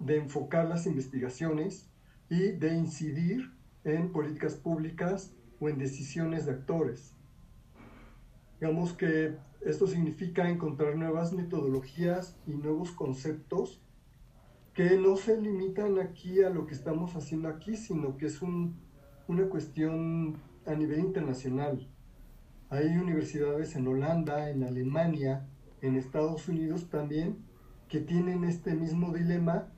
de 0.00 0.16
enfocar 0.16 0.68
las 0.68 0.86
investigaciones 0.86 1.88
y 2.28 2.50
de 2.50 2.74
incidir 2.74 3.52
en 3.84 4.10
políticas 4.10 4.56
públicas 4.56 5.36
o 5.60 5.68
en 5.68 5.78
decisiones 5.78 6.46
de 6.46 6.52
actores. 6.54 7.14
Digamos 8.58 8.92
que 8.92 9.36
esto 9.64 9.86
significa 9.86 10.48
encontrar 10.48 10.96
nuevas 10.96 11.32
metodologías 11.32 12.36
y 12.46 12.50
nuevos 12.52 12.90
conceptos 12.90 13.80
que 14.74 14.96
no 14.96 15.16
se 15.16 15.40
limitan 15.40 15.98
aquí 15.98 16.42
a 16.42 16.50
lo 16.50 16.66
que 16.66 16.74
estamos 16.74 17.14
haciendo 17.14 17.48
aquí, 17.48 17.76
sino 17.76 18.16
que 18.16 18.26
es 18.26 18.40
una 18.42 19.48
cuestión 19.48 20.36
a 20.66 20.74
nivel 20.74 21.00
internacional. 21.00 21.86
Hay 22.70 22.96
universidades 22.96 23.76
en 23.76 23.86
Holanda, 23.86 24.50
en 24.50 24.64
Alemania, 24.64 25.46
en 25.82 25.96
Estados 25.96 26.48
Unidos 26.48 26.88
también, 26.88 27.44
que 27.88 28.00
tienen 28.00 28.44
este 28.44 28.74
mismo 28.74 29.12
dilema, 29.12 29.68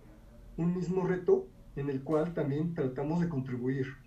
un 0.56 0.76
mismo 0.76 1.04
reto 1.04 1.48
en 1.74 1.90
el 1.90 2.04
cual 2.04 2.32
también 2.32 2.72
tratamos 2.74 3.20
de 3.20 3.28
contribuir. 3.28 4.03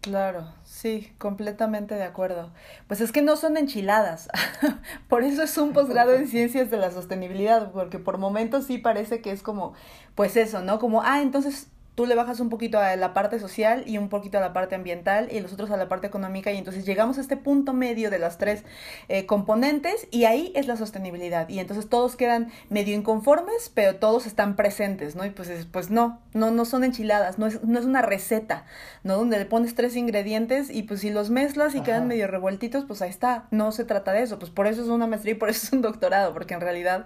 Claro, 0.00 0.46
sí, 0.64 1.12
completamente 1.18 1.94
de 1.94 2.04
acuerdo. 2.04 2.50
Pues 2.88 3.02
es 3.02 3.12
que 3.12 3.20
no 3.20 3.36
son 3.36 3.58
enchiladas. 3.58 4.30
por 5.08 5.24
eso 5.24 5.42
es 5.42 5.58
un 5.58 5.74
posgrado 5.74 6.14
en 6.14 6.26
ciencias 6.28 6.70
de 6.70 6.78
la 6.78 6.90
sostenibilidad, 6.90 7.70
porque 7.72 7.98
por 7.98 8.16
momentos 8.16 8.64
sí 8.66 8.78
parece 8.78 9.20
que 9.20 9.30
es 9.30 9.42
como, 9.42 9.74
pues 10.14 10.36
eso, 10.38 10.62
¿no? 10.62 10.78
Como, 10.78 11.02
ah, 11.02 11.20
entonces 11.20 11.68
tú 11.94 12.06
le 12.06 12.14
bajas 12.14 12.40
un 12.40 12.48
poquito 12.48 12.78
a 12.78 12.96
la 12.96 13.12
parte 13.12 13.38
social 13.38 13.84
y 13.86 13.98
un 13.98 14.08
poquito 14.08 14.38
a 14.38 14.40
la 14.40 14.52
parte 14.52 14.74
ambiental 14.74 15.28
y 15.30 15.40
los 15.40 15.52
otros 15.52 15.70
a 15.70 15.76
la 15.76 15.88
parte 15.88 16.06
económica 16.06 16.52
y 16.52 16.56
entonces 16.56 16.86
llegamos 16.86 17.18
a 17.18 17.20
este 17.20 17.36
punto 17.36 17.72
medio 17.72 18.10
de 18.10 18.18
las 18.18 18.38
tres 18.38 18.64
eh, 19.08 19.26
componentes 19.26 20.06
y 20.10 20.24
ahí 20.24 20.52
es 20.54 20.66
la 20.66 20.76
sostenibilidad 20.76 21.48
y 21.48 21.58
entonces 21.58 21.88
todos 21.88 22.16
quedan 22.16 22.50
medio 22.68 22.94
inconformes 22.94 23.70
pero 23.74 23.96
todos 23.96 24.26
están 24.26 24.56
presentes, 24.56 25.16
¿no? 25.16 25.24
Y 25.24 25.30
pues, 25.30 25.50
pues 25.70 25.90
no, 25.90 26.20
no, 26.32 26.50
no 26.50 26.64
son 26.64 26.84
enchiladas, 26.84 27.38
no 27.38 27.46
es, 27.46 27.62
no 27.64 27.78
es 27.78 27.84
una 27.84 28.02
receta, 28.02 28.64
¿no? 29.02 29.16
Donde 29.16 29.38
le 29.38 29.44
pones 29.44 29.74
tres 29.74 29.96
ingredientes 29.96 30.70
y 30.70 30.82
pues 30.84 31.00
si 31.00 31.10
los 31.10 31.30
mezclas 31.30 31.74
y 31.74 31.80
quedan 31.80 32.08
medio 32.08 32.26
revueltitos, 32.26 32.84
pues 32.84 33.02
ahí 33.02 33.10
está, 33.10 33.46
no 33.50 33.72
se 33.72 33.84
trata 33.84 34.12
de 34.12 34.22
eso, 34.22 34.38
pues 34.38 34.50
por 34.50 34.66
eso 34.66 34.82
es 34.82 34.88
una 34.88 35.06
maestría 35.06 35.34
y 35.34 35.36
por 35.36 35.50
eso 35.50 35.66
es 35.66 35.72
un 35.72 35.82
doctorado, 35.82 36.32
porque 36.32 36.54
en 36.54 36.60
realidad 36.60 37.04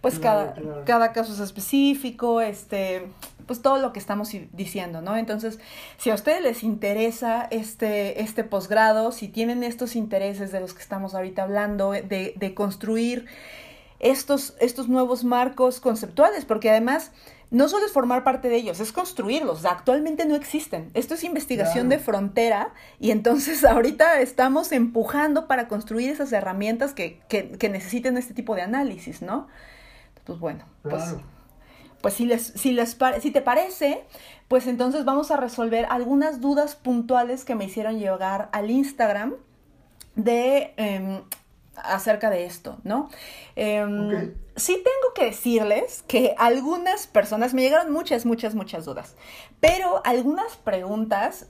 pues 0.00 0.18
cada, 0.18 0.54
cada 0.84 1.12
caso 1.12 1.32
es 1.32 1.40
específico, 1.40 2.40
este, 2.40 3.08
pues 3.46 3.62
todo 3.62 3.78
lo 3.78 3.92
que 3.92 3.98
estamos 3.98 4.21
diciendo, 4.52 5.00
¿no? 5.00 5.16
Entonces, 5.16 5.58
si 5.98 6.10
a 6.10 6.14
ustedes 6.14 6.42
les 6.42 6.62
interesa 6.62 7.46
este, 7.50 8.22
este 8.22 8.44
posgrado, 8.44 9.12
si 9.12 9.28
tienen 9.28 9.62
estos 9.62 9.96
intereses 9.96 10.52
de 10.52 10.60
los 10.60 10.74
que 10.74 10.82
estamos 10.82 11.14
ahorita 11.14 11.42
hablando, 11.42 11.92
de, 11.92 12.34
de 12.36 12.54
construir 12.54 13.26
estos, 14.00 14.54
estos 14.60 14.88
nuevos 14.88 15.24
marcos 15.24 15.80
conceptuales, 15.80 16.44
porque 16.44 16.70
además 16.70 17.12
no 17.52 17.68
solo 17.68 17.84
es 17.84 17.92
formar 17.92 18.24
parte 18.24 18.48
de 18.48 18.56
ellos, 18.56 18.80
es 18.80 18.92
construirlos. 18.92 19.64
actualmente 19.66 20.24
no 20.24 20.34
existen. 20.34 20.90
Esto 20.94 21.14
es 21.14 21.22
investigación 21.22 21.90
de 21.90 21.98
frontera 21.98 22.72
y 22.98 23.10
entonces 23.10 23.62
ahorita 23.66 24.20
estamos 24.20 24.72
empujando 24.72 25.46
para 25.46 25.68
construir 25.68 26.10
esas 26.10 26.32
herramientas 26.32 26.94
que, 26.94 27.20
que, 27.28 27.50
que 27.50 27.68
necesiten 27.68 28.16
este 28.16 28.32
tipo 28.32 28.54
de 28.54 28.62
análisis, 28.62 29.20
¿no? 29.20 29.48
Pues 30.24 30.38
bueno, 30.38 30.64
pues 30.82 31.16
pues 32.02 32.14
si, 32.14 32.26
les, 32.26 32.42
si, 32.42 32.72
les, 32.72 32.96
si 33.20 33.30
te 33.30 33.40
parece, 33.40 34.04
pues 34.48 34.66
entonces 34.66 35.04
vamos 35.04 35.30
a 35.30 35.36
resolver 35.36 35.86
algunas 35.88 36.40
dudas 36.40 36.74
puntuales 36.74 37.44
que 37.44 37.54
me 37.54 37.64
hicieron 37.64 37.98
llegar 37.98 38.50
al 38.52 38.70
Instagram 38.70 39.36
de 40.14 40.74
em, 40.76 41.22
acerca 41.76 42.28
de 42.28 42.44
esto, 42.44 42.78
¿no? 42.84 43.08
Em, 43.56 44.34
sí 44.56 44.74
tengo 44.74 45.14
que 45.14 45.26
decirles 45.26 46.04
que 46.06 46.34
algunas 46.36 47.06
personas, 47.06 47.54
me 47.54 47.62
llegaron 47.62 47.92
muchas, 47.92 48.26
muchas, 48.26 48.54
muchas 48.54 48.84
dudas, 48.84 49.16
pero 49.60 50.02
algunas 50.04 50.56
preguntas, 50.56 51.48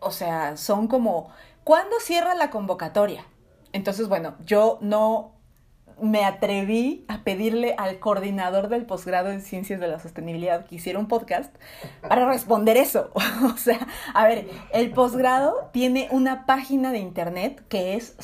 o 0.00 0.10
sea, 0.10 0.56
son 0.56 0.86
como, 0.86 1.30
¿cuándo 1.64 1.98
cierra 2.00 2.34
la 2.34 2.50
convocatoria? 2.50 3.24
Entonces, 3.72 4.08
bueno, 4.08 4.36
yo 4.44 4.78
no 4.80 5.37
me 6.00 6.24
atreví 6.24 7.04
a 7.08 7.22
pedirle 7.22 7.74
al 7.78 7.98
coordinador 7.98 8.68
del 8.68 8.86
posgrado 8.86 9.30
en 9.30 9.40
Ciencias 9.40 9.80
de 9.80 9.88
la 9.88 9.98
Sostenibilidad 9.98 10.66
que 10.66 10.76
hiciera 10.76 10.98
un 10.98 11.08
podcast 11.08 11.54
para 12.00 12.28
responder 12.28 12.76
eso. 12.76 13.10
o 13.44 13.56
sea, 13.56 13.86
a 14.14 14.26
ver, 14.26 14.48
el 14.72 14.90
posgrado 14.90 15.70
tiene 15.72 16.08
una 16.10 16.46
página 16.46 16.92
de 16.92 16.98
internet 16.98 17.62
que 17.68 17.94
es 17.94 18.14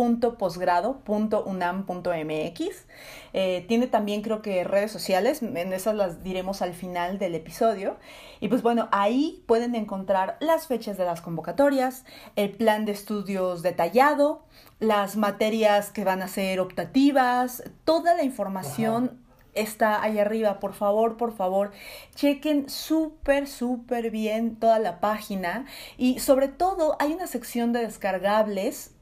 sostenibilidad.posgrado.unam.mx. 0.00 2.86
Eh, 3.32 3.64
tiene 3.68 3.86
también 3.86 4.22
creo 4.22 4.42
que 4.42 4.64
redes 4.64 4.90
sociales, 4.90 5.42
en 5.42 5.72
esas 5.72 5.94
las 5.94 6.24
diremos 6.24 6.62
al 6.62 6.74
final 6.74 7.18
del 7.18 7.34
episodio. 7.34 7.96
Y 8.40 8.48
pues 8.48 8.62
bueno, 8.62 8.88
ahí 8.92 9.42
pueden 9.46 9.74
encontrar 9.74 10.36
las 10.40 10.66
fechas 10.66 10.96
de 10.96 11.04
las 11.04 11.20
convocatorias, 11.20 12.04
el 12.36 12.52
plan 12.52 12.84
de 12.84 12.92
estudios 12.92 13.62
detallado, 13.62 14.44
las 14.78 15.16
materias 15.16 15.90
que 15.90 16.04
van 16.04 16.22
a 16.22 16.28
ser 16.28 16.60
optativas, 16.60 17.62
toda 17.84 18.14
la 18.14 18.24
información 18.24 19.18
está 19.54 20.02
ahí 20.02 20.18
arriba. 20.18 20.60
Por 20.60 20.74
favor, 20.74 21.16
por 21.16 21.36
favor, 21.36 21.72
chequen 22.14 22.68
súper, 22.68 23.46
súper 23.46 24.10
bien 24.10 24.56
toda 24.56 24.78
la 24.78 25.00
página 25.00 25.66
y 25.96 26.20
sobre 26.20 26.48
todo 26.48 26.96
hay 26.98 27.12
una 27.12 27.26
sección 27.26 27.72
de 27.72 27.80
descargables. 27.80 28.94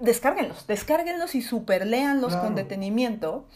Descárguenlos, 0.00 0.66
descárguenlos 0.66 1.34
y 1.34 1.42
super 1.42 1.86
leanlos 1.86 2.36
con 2.36 2.54
detenimiento 2.54 3.46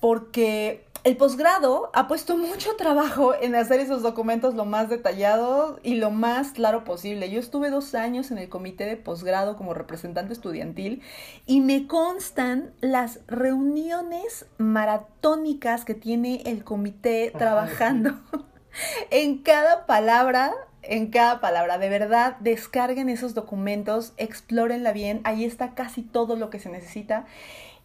porque 0.00 0.84
el 1.04 1.16
posgrado 1.16 1.90
ha 1.94 2.06
puesto 2.08 2.36
mucho 2.36 2.74
trabajo 2.78 3.34
en 3.40 3.54
hacer 3.54 3.80
esos 3.80 4.02
documentos 4.02 4.54
lo 4.54 4.64
más 4.64 4.88
detallados 4.88 5.78
y 5.82 5.94
lo 5.94 6.10
más 6.10 6.52
claro 6.52 6.84
posible. 6.84 7.30
Yo 7.30 7.40
estuve 7.40 7.70
dos 7.70 7.94
años 7.94 8.30
en 8.30 8.38
el 8.38 8.48
comité 8.48 8.84
de 8.84 8.96
posgrado 8.96 9.56
como 9.56 9.74
representante 9.74 10.32
estudiantil 10.32 11.02
y 11.46 11.60
me 11.60 11.86
constan 11.86 12.72
las 12.80 13.20
reuniones 13.26 14.46
maratónicas 14.58 15.84
que 15.84 15.94
tiene 15.94 16.42
el 16.46 16.64
comité 16.64 17.32
trabajando 17.36 18.20
en 19.10 19.38
cada 19.38 19.86
palabra 19.86 20.52
en 20.82 21.10
cada 21.10 21.40
palabra. 21.40 21.78
De 21.78 21.88
verdad, 21.88 22.36
descarguen 22.40 23.08
esos 23.08 23.34
documentos, 23.34 24.12
explórenla 24.16 24.92
bien. 24.92 25.20
Ahí 25.24 25.44
está 25.44 25.74
casi 25.74 26.02
todo 26.02 26.36
lo 26.36 26.50
que 26.50 26.58
se 26.58 26.70
necesita. 26.70 27.26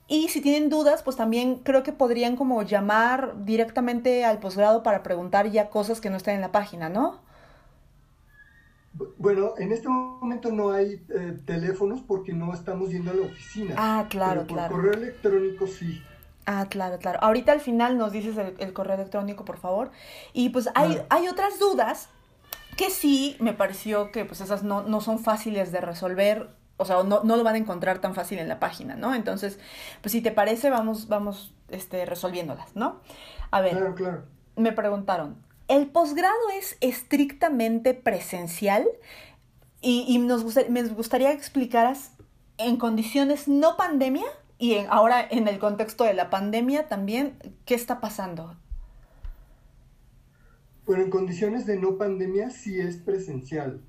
Y 0.07 0.29
si 0.29 0.41
tienen 0.41 0.69
dudas, 0.69 1.03
pues 1.03 1.17
también 1.17 1.57
creo 1.57 1.83
que 1.83 1.91
podrían 1.91 2.35
como 2.35 2.61
llamar 2.63 3.43
directamente 3.43 4.23
al 4.23 4.39
posgrado 4.39 4.81
para 4.81 5.03
preguntar 5.03 5.49
ya 5.51 5.69
cosas 5.69 5.99
que 5.99 6.09
no 6.09 6.15
estén 6.15 6.35
en 6.35 6.41
la 6.41 6.51
página, 6.51 6.87
¿no? 6.87 7.19
Bueno, 9.17 9.53
en 9.57 9.71
este 9.71 9.89
momento 9.89 10.51
no 10.51 10.71
hay 10.71 11.05
eh, 11.09 11.37
teléfonos 11.45 12.01
porque 12.01 12.33
no 12.33 12.53
estamos 12.53 12.89
yendo 12.89 13.11
a 13.11 13.13
la 13.13 13.21
oficina. 13.23 13.75
Ah, 13.77 14.07
claro, 14.09 14.41
pero 14.41 14.47
por 14.47 14.57
claro. 14.57 14.75
correo 14.75 14.93
electrónico 14.93 15.67
sí. 15.67 16.01
Ah, 16.45 16.67
claro, 16.69 16.97
claro. 16.97 17.19
Ahorita 17.21 17.51
al 17.51 17.59
final 17.59 17.97
nos 17.97 18.13
dices 18.13 18.37
el, 18.37 18.73
correo 18.73 18.95
electrónico, 18.95 19.43
por 19.43 19.57
favor. 19.57 19.91
Y 20.31 20.49
pues 20.49 20.69
hay, 20.73 21.01
hay 21.09 21.27
otras 21.27 21.59
dudas 21.59 22.09
que 22.77 22.89
sí 22.89 23.35
me 23.39 23.53
pareció 23.53 24.11
que 24.11 24.23
pues 24.23 24.39
esas 24.39 24.63
no, 24.63 24.83
no 24.83 25.01
son 25.01 25.19
fáciles 25.19 25.71
de 25.73 25.81
resolver 25.81 26.55
o 26.77 26.85
sea, 26.85 27.03
no, 27.03 27.23
no, 27.23 27.35
lo 27.35 27.43
van 27.43 27.55
a 27.55 27.57
encontrar 27.57 27.99
tan 27.99 28.13
fácil 28.13 28.37
en 28.37 28.47
la 28.47 28.59
página, 28.59 28.95
¿no? 28.95 29.15
Entonces, 29.15 29.59
pues 30.01 30.11
si 30.11 30.21
te 30.21 30.31
parece, 30.31 30.69
vamos, 30.69 31.07
vamos 31.07 31.53
este, 31.69 32.05
resolviéndolas, 32.05 32.75
¿no? 32.75 33.01
A 33.49 33.61
ver, 33.61 33.71
claro, 33.71 33.95
claro. 33.95 34.23
me 34.55 34.71
preguntaron, 34.71 35.37
¿el 35.67 35.87
posgrado 35.87 36.35
es 36.55 36.77
estrictamente 36.79 37.95
presencial? 37.95 38.87
Y, 39.81 40.05
y 40.07 40.19
nos 40.19 40.43
me 40.69 40.83
gustaría 40.83 41.29
que 41.29 41.37
explicaras 41.37 42.11
en 42.57 42.77
condiciones 42.77 43.47
no 43.47 43.75
pandemia 43.75 44.25
y 44.59 44.73
en, 44.75 44.87
ahora 44.89 45.25
en 45.27 45.47
el 45.47 45.59
contexto 45.59 46.03
de 46.03 46.13
la 46.13 46.29
pandemia 46.29 46.87
también, 46.87 47.37
¿qué 47.65 47.75
está 47.75 47.99
pasando? 48.01 48.55
Bueno, 50.87 51.03
en 51.03 51.09
condiciones 51.11 51.67
de 51.67 51.77
no 51.77 51.97
pandemia 51.97 52.49
sí 52.49 52.79
es 52.79 52.97
presencial 52.97 53.83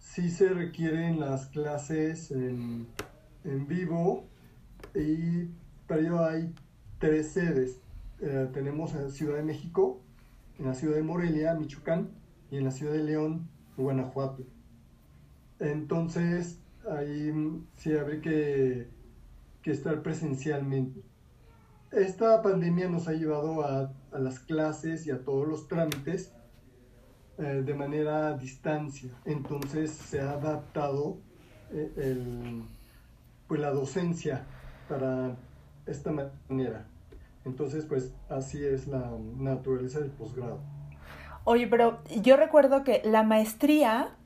sí 0.00 0.28
se 0.28 0.48
requieren 0.48 1.20
las 1.20 1.46
clases 1.46 2.30
en, 2.32 2.88
vivo 3.44 4.24
y 4.94 5.46
para 5.86 6.00
ello 6.00 6.24
hay 6.24 6.52
tres 6.98 7.32
sedes. 7.32 7.80
Eh, 8.20 8.48
tenemos 8.52 8.94
en 8.94 9.10
Ciudad 9.10 9.36
de 9.36 9.42
México, 9.42 10.00
en 10.58 10.66
la 10.66 10.74
Ciudad 10.74 10.96
de 10.96 11.02
Morelia, 11.02 11.54
Michoacán, 11.54 12.10
y 12.50 12.56
en 12.56 12.64
la 12.64 12.70
Ciudad 12.70 12.92
de 12.92 13.04
León, 13.04 13.48
Guanajuato. 13.76 14.44
Entonces, 15.58 16.58
ahí 16.90 17.32
sí 17.76 17.96
habría 17.96 18.20
que, 18.20 18.88
que 19.62 19.70
estar 19.70 20.02
presencialmente. 20.02 21.00
Esta 21.92 22.40
pandemia 22.40 22.88
nos 22.88 23.08
ha 23.08 23.12
llevado 23.12 23.64
a, 23.64 23.92
las 24.12 24.38
clases 24.38 25.06
y 25.06 25.10
a 25.10 25.24
todos 25.24 25.46
los 25.46 25.68
trámites 25.68 26.32
eh, 27.38 27.62
de 27.64 27.74
manera 27.74 28.28
a 28.28 28.36
distancia. 28.36 29.10
Entonces 29.24 29.90
se 29.90 30.20
ha 30.20 30.32
adaptado 30.32 31.18
eh, 31.72 31.92
el, 31.96 32.62
pues 33.48 33.60
la 33.60 33.70
docencia 33.70 34.44
para 34.88 35.36
esta 35.86 36.12
manera. 36.12 36.86
Entonces, 37.44 37.84
pues 37.86 38.12
así 38.28 38.64
es 38.64 38.86
la 38.86 39.10
naturaleza 39.36 40.00
del 40.00 40.10
posgrado. 40.10 40.60
Oye, 41.44 41.66
pero 41.66 42.00
yo 42.22 42.36
recuerdo 42.36 42.84
que 42.84 43.02
la 43.04 43.22
maestría, 43.22 44.16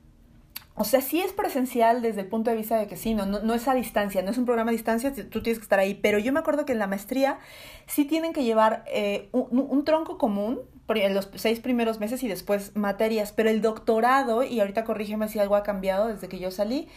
o 0.77 0.83
sea, 0.83 1.01
sí 1.01 1.21
es 1.21 1.33
presencial 1.33 2.03
desde 2.03 2.23
el 2.23 2.27
punto 2.27 2.51
de 2.51 2.57
vista 2.57 2.77
de 2.77 2.89
que 2.89 2.97
sí, 2.97 3.15
no, 3.15 3.27
no, 3.27 3.55
es 3.55 3.69
a 3.69 3.75
distancia, 3.75 4.23
no 4.23 4.33
es 4.33 4.39
un 4.39 4.45
programa 4.45 4.71
a 4.71 4.73
distancia, 4.73 5.15
tú 5.15 5.41
tienes 5.41 5.59
que 5.59 5.63
estar 5.63 5.79
ahí, 5.79 5.95
pero 5.95 6.19
yo 6.19 6.33
me 6.33 6.41
acuerdo 6.41 6.65
que 6.67 6.73
en 6.73 6.81
la 6.81 6.89
maestría 6.89 7.39
sí 7.87 8.05
tienen 8.05 8.33
que 8.33 8.43
llevar 8.43 8.85
eh, 8.89 9.29
un, 9.31 9.85
tronco 9.85 10.19
común 10.19 10.61
en 10.89 11.15
los 11.15 11.31
seis 11.37 11.61
primeros 11.61 12.01
meses 12.01 12.25
y 12.25 12.29
después 12.29 12.75
materias, 12.75 13.33
pero 13.33 13.51
el 13.51 13.63
doctorado, 13.63 14.43
y 14.43 14.59
ahorita 14.59 14.83
corrígeme 14.83 15.29
si 15.29 15.39
algo 15.39 15.55
ha 15.55 15.63
cambiado 15.63 16.09
desde 16.09 16.29
que 16.29 16.41
yo 16.41 16.51
salí, 16.51 16.89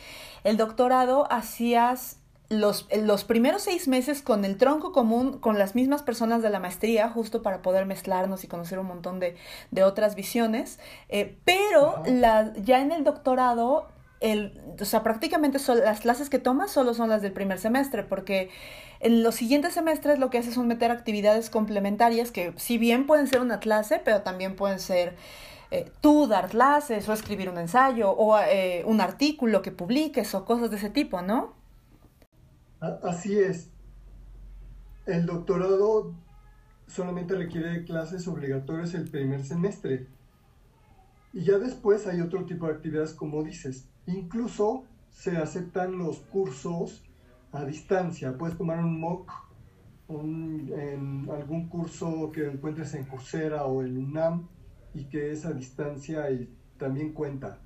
el 0.44 0.58
doctorado 0.58 1.32
hacías 1.32 2.20
los, 2.50 2.88
los, 3.04 3.24
primeros 3.26 3.64
seis 3.64 3.88
meses 3.88 4.22
con 4.22 4.46
el 4.46 4.58
tronco 4.58 4.92
común, 4.92 5.40
con 5.40 5.60
las 5.60 5.76
mismas 5.76 6.02
personas 6.02 6.42
de 6.42 6.50
la 6.50 6.60
maestría, 6.60 7.10
justo 7.10 7.42
para 7.42 7.62
poder 7.62 7.86
mezclarnos 7.86 8.44
y 8.44 8.48
conocer 8.48 8.80
un 8.80 8.88
montón 8.88 9.20
de, 9.20 9.36
de 9.72 9.84
otras 9.84 10.16
visiones, 10.16 10.80
eh, 11.10 11.38
pero 11.44 12.02
la, 12.06 12.54
ya 12.56 12.80
en 12.80 12.92
el 12.94 13.04
doctorado, 13.04 13.90
el, 14.22 14.62
o 14.80 14.86
sea, 14.86 15.04
prácticamente 15.04 15.60
son, 15.60 15.80
las 15.80 16.00
clases 16.00 16.30
que 16.30 16.40
tomas 16.40 16.72
solo 16.72 16.94
son 16.94 17.10
las 17.10 17.22
del 17.22 17.34
primer 17.34 17.60
semestre, 17.60 18.04
porque 18.04 18.50
en 19.02 19.24
los 19.24 19.36
siguientes 19.36 19.74
semestres 19.74 20.18
lo 20.18 20.30
que 20.30 20.38
haces 20.38 20.54
son 20.54 20.68
meter 20.68 20.90
actividades 20.90 21.50
complementarias 21.50 22.32
que 22.32 22.54
si 22.56 22.78
bien 22.78 23.06
pueden 23.06 23.28
ser 23.28 23.42
una 23.42 23.60
clase, 23.60 24.02
pero 24.04 24.22
también 24.22 24.56
pueden 24.56 24.80
ser 24.80 25.16
eh, 25.70 25.92
tú 26.00 26.28
dar 26.28 26.48
clases 26.48 27.10
o 27.10 27.14
escribir 27.14 27.50
un 27.50 27.58
ensayo 27.58 28.10
o 28.12 28.40
eh, 28.40 28.84
un 28.86 29.02
artículo 29.02 29.62
que 29.62 29.72
publiques 29.72 30.34
o 30.34 30.46
cosas 30.46 30.72
de 30.72 30.78
ese 30.78 30.90
tipo, 30.90 31.22
¿no? 31.22 31.57
Así 32.80 33.40
es. 33.40 33.72
El 35.06 35.26
doctorado 35.26 36.13
solamente 36.86 37.36
requiere 37.36 37.84
clases 37.86 38.28
obligatorias 38.28 38.94
el 38.94 39.10
primer 39.10 39.44
semestre. 39.44 40.08
Y 41.34 41.44
ya 41.44 41.58
después 41.58 42.08
hay 42.08 42.22
otro 42.22 42.46
tipo 42.46 42.68
de 42.68 42.74
actividades 42.74 43.13
como 43.13 43.44
dices. 43.44 43.90
Incluso 44.06 44.86
se 45.10 45.38
aceptan 45.38 45.98
los 45.98 46.20
cursos 46.20 47.04
a 47.52 47.66
distancia. 47.66 48.38
Puedes 48.38 48.58
tomar 48.58 48.80
un 48.80 49.00
MOOC 49.00 49.32
en 50.10 51.28
algún 51.32 51.68
curso 51.68 52.32
que 52.32 52.48
encuentres 52.48 52.94
en 52.94 53.06
Coursera 53.06 53.66
o 53.66 53.84
en 53.84 53.98
UNAM 53.98 54.48
y 54.94 55.06
que 55.06 55.32
es 55.32 55.46
a 55.46 55.54
distancia 55.54 56.30
y 56.32 56.50
también 56.78 57.13
cuenta. 57.13 57.60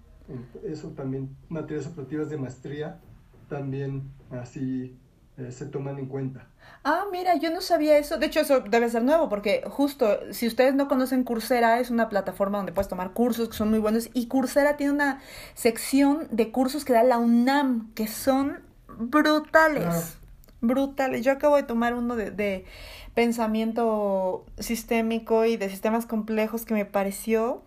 Eso 0.63 0.89
también, 0.89 1.36
materias 1.50 1.88
operativas 1.88 2.30
de 2.30 2.38
maestría, 2.38 3.02
también 3.50 4.12
así 4.32 4.97
eh, 5.41 5.51
se 5.51 5.65
toman 5.65 5.97
en 5.99 6.08
cuenta. 6.08 6.47
Ah, 6.84 7.06
mira, 7.12 7.36
yo 7.36 7.51
no 7.51 7.62
sabía 7.62 7.97
eso. 7.97 8.17
De 8.17 8.25
hecho, 8.25 8.39
eso 8.39 8.62
debe 8.62 8.89
ser 8.89 9.04
nuevo, 9.04 9.30
porque 9.30 9.63
justo, 9.67 10.19
si 10.32 10.47
ustedes 10.47 10.73
no 10.73 10.88
conocen 10.88 11.23
Coursera, 11.23 11.80
es 11.80 11.91
una 11.91 12.10
plataforma 12.10 12.58
donde 12.58 12.71
puedes 12.71 12.88
tomar 12.88 13.12
cursos 13.12 13.49
que 13.49 13.56
son 13.56 13.69
muy 13.69 13.80
buenos. 13.80 14.10
Y 14.13 14.27
Coursera 14.27 14.77
tiene 14.77 14.93
una 14.93 15.21
sección 15.54 16.27
de 16.32 16.51
cursos 16.51 16.84
que 16.84 16.93
da 16.93 17.04
la 17.04 17.19
UNAM, 17.19 17.93
que 17.93 18.08
son 18.08 18.60
brutales. 18.88 20.17
Brutales. 20.62 21.23
Yo 21.23 21.32
acabo 21.32 21.56
de 21.56 21.63
tomar 21.63 21.93
uno 21.93 22.15
de, 22.15 22.32
de 22.32 22.65
pensamiento 23.13 24.45
sistémico 24.58 25.45
y 25.45 25.58
de 25.58 25.69
sistemas 25.69 26.06
complejos 26.08 26.65
que 26.65 26.73
me 26.73 26.86
pareció. 26.86 27.62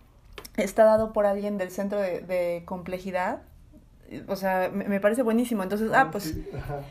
Está 0.57 0.85
dado 0.85 1.13
por 1.13 1.27
alguien 1.27 1.57
del 1.57 1.71
centro 1.71 2.01
de, 2.01 2.21
de 2.21 2.63
complejidad 2.65 3.43
o 4.29 4.37
sea, 4.37 4.71
me, 4.71 5.01
parece 5.01 5.23
buenísimo. 5.23 5.63
Entonces, 5.63 5.91
ah, 5.93 6.09
pues 6.11 6.37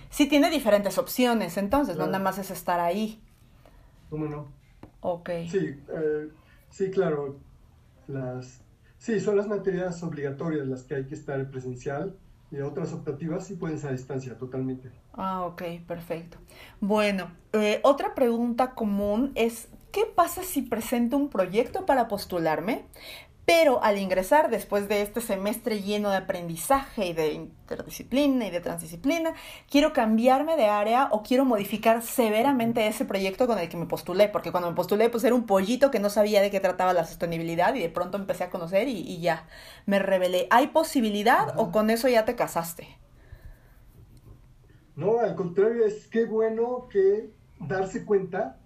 sí, 0.09 0.27
tiene 0.27 0.49
diferentes 0.49 0.97
opciones, 0.97 1.57
entonces, 1.57 1.97
no 1.97 2.05
nada 2.05 2.19
más 2.19 2.37
es 2.37 2.51
estar 2.51 2.79
ahí. 2.79 3.21
¿Cómo 4.09 4.25
no? 4.27 4.47
Ok. 5.01 5.29
Sí, 5.49 5.79
eh, 5.89 6.29
sí, 6.69 6.91
claro. 6.91 7.39
Las, 8.07 8.61
sí, 8.97 9.19
son 9.19 9.37
las 9.37 9.47
materias 9.47 10.03
obligatorias 10.03 10.67
las 10.67 10.83
que 10.83 10.95
hay 10.95 11.05
que 11.05 11.15
estar 11.15 11.49
presencial 11.49 12.15
y 12.51 12.61
otras 12.61 12.93
optativas 12.93 13.47
sí 13.47 13.55
pueden 13.55 13.79
ser 13.79 13.89
a 13.89 13.93
distancia, 13.93 14.37
totalmente. 14.37 14.91
Ah, 15.13 15.45
ok, 15.45 15.63
perfecto. 15.87 16.37
Bueno, 16.79 17.31
eh, 17.53 17.79
otra 17.83 18.13
pregunta 18.13 18.75
común 18.75 19.31
es, 19.33 19.69
¿qué 19.91 20.05
pasa 20.05 20.43
si 20.43 20.61
presento 20.61 21.17
un 21.17 21.29
proyecto 21.29 21.85
para 21.87 22.07
postularme? 22.07 22.85
Pero 23.45 23.83
al 23.83 23.97
ingresar, 23.97 24.49
después 24.49 24.87
de 24.87 25.01
este 25.01 25.19
semestre 25.19 25.81
lleno 25.81 26.09
de 26.09 26.17
aprendizaje 26.17 27.07
y 27.07 27.13
de 27.13 27.33
interdisciplina 27.33 28.47
y 28.47 28.51
de 28.51 28.61
transdisciplina, 28.61 29.33
quiero 29.69 29.91
cambiarme 29.91 30.55
de 30.55 30.67
área 30.67 31.09
o 31.11 31.23
quiero 31.23 31.43
modificar 31.43 32.01
severamente 32.03 32.87
ese 32.87 33.03
proyecto 33.03 33.45
con 33.45 33.59
el 33.59 33.67
que 33.67 33.75
me 33.75 33.85
postulé, 33.85 34.29
porque 34.29 34.51
cuando 34.51 34.69
me 34.69 34.75
postulé 34.75 35.09
pues 35.09 35.25
era 35.25 35.35
un 35.35 35.45
pollito 35.45 35.91
que 35.91 35.99
no 35.99 36.09
sabía 36.09 36.41
de 36.41 36.51
qué 36.51 36.61
trataba 36.61 36.93
la 36.93 37.05
sostenibilidad 37.05 37.75
y 37.75 37.81
de 37.81 37.89
pronto 37.89 38.17
empecé 38.17 38.45
a 38.45 38.49
conocer 38.49 38.87
y, 38.87 39.19
ya 39.19 39.45
me 39.85 39.99
revelé. 39.99 40.47
¿Hay 40.49 40.67
posibilidad 40.67 41.53
o 41.57 41.71
con 41.71 41.89
eso 41.89 42.07
ya 42.07 42.23
te 42.23 42.35
casaste? 42.35 42.97
No, 44.95 45.19
al 45.19 45.35
contrario, 45.35 45.85
es 45.85 46.07
que 46.07 46.25
bueno 46.25 46.87
que 46.89 47.29
darse 47.59 48.05
cuenta 48.05 48.57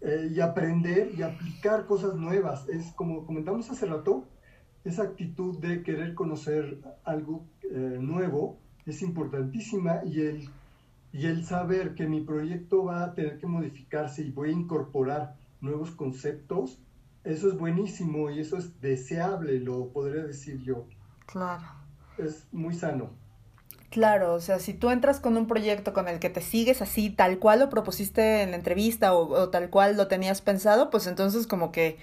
eh, 0.00 0.30
y 0.32 0.40
aprender 0.40 1.12
y 1.16 1.22
aplicar 1.22 1.86
cosas 1.86 2.14
nuevas. 2.14 2.68
Es 2.68 2.92
como 2.92 3.26
comentamos 3.26 3.70
hace 3.70 3.86
rato, 3.86 4.28
esa 4.84 5.02
actitud 5.02 5.58
de 5.58 5.82
querer 5.82 6.14
conocer 6.14 6.78
algo 7.04 7.44
eh, 7.62 7.98
nuevo 8.00 8.58
es 8.88 9.02
importantísima 9.02 10.00
y 10.04 10.20
el, 10.20 10.48
y 11.12 11.26
el 11.26 11.44
saber 11.44 11.94
que 11.94 12.06
mi 12.06 12.22
proyecto 12.22 12.84
va 12.84 13.04
a 13.04 13.14
tener 13.14 13.38
que 13.38 13.46
modificarse 13.46 14.22
y 14.22 14.30
voy 14.30 14.50
a 14.50 14.52
incorporar 14.52 15.36
nuevos 15.60 15.90
conceptos, 15.90 16.80
eso 17.24 17.48
es 17.48 17.58
buenísimo 17.58 18.30
y 18.30 18.40
eso 18.40 18.56
es 18.56 18.80
deseable, 18.80 19.60
lo 19.60 19.88
podría 19.88 20.24
decir 20.24 20.62
yo. 20.62 20.86
Claro. 21.26 21.64
Es 22.16 22.48
muy 22.52 22.74
sano. 22.74 23.10
Claro, 23.90 24.34
o 24.34 24.40
sea, 24.40 24.58
si 24.58 24.74
tú 24.74 24.90
entras 24.90 25.18
con 25.18 25.36
un 25.38 25.46
proyecto 25.46 25.94
con 25.94 26.08
el 26.08 26.18
que 26.18 26.28
te 26.28 26.42
sigues 26.42 26.82
así, 26.82 27.08
tal 27.08 27.38
cual 27.38 27.60
lo 27.60 27.70
propusiste 27.70 28.42
en 28.42 28.50
la 28.50 28.56
entrevista 28.56 29.14
o, 29.14 29.48
tal 29.48 29.70
cual 29.70 29.96
lo 29.96 30.08
tenías 30.08 30.42
pensado, 30.42 30.90
pues 30.90 31.06
entonces 31.06 31.46
como 31.46 31.72
que, 31.72 31.98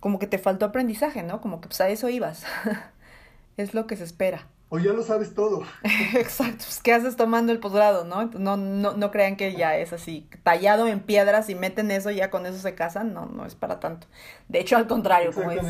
como 0.00 0.18
que 0.18 0.26
te 0.26 0.38
faltó 0.38 0.64
aprendizaje, 0.64 1.22
¿no? 1.22 1.42
Como 1.42 1.60
que 1.60 1.68
pues 1.68 1.80
a 1.82 1.88
eso 1.90 2.08
ibas. 2.08 2.44
es 3.58 3.74
lo 3.74 3.86
que 3.86 3.96
se 3.96 4.04
espera. 4.04 4.46
O 4.70 4.78
ya 4.78 4.92
lo 4.92 5.02
sabes 5.02 5.34
todo. 5.34 5.64
Exacto, 6.14 6.64
pues 6.64 6.80
¿qué 6.82 6.94
haces 6.94 7.16
tomando 7.16 7.52
el 7.52 7.58
posgrado, 7.58 8.04
no? 8.04 8.26
No, 8.26 8.56
no? 8.56 8.94
no 8.94 9.10
crean 9.10 9.36
que 9.36 9.54
ya 9.54 9.76
es 9.76 9.92
así, 9.92 10.26
tallado 10.42 10.86
en 10.86 11.00
piedras 11.00 11.50
y 11.50 11.54
meten 11.54 11.90
eso, 11.90 12.10
ya 12.10 12.30
con 12.30 12.46
eso 12.46 12.58
se 12.58 12.74
casan, 12.74 13.12
no, 13.12 13.26
no 13.26 13.44
es 13.44 13.54
para 13.54 13.80
tanto. 13.80 14.06
De 14.48 14.60
hecho, 14.60 14.78
al 14.78 14.86
contrario, 14.86 15.32
como 15.32 15.50
es, 15.50 15.62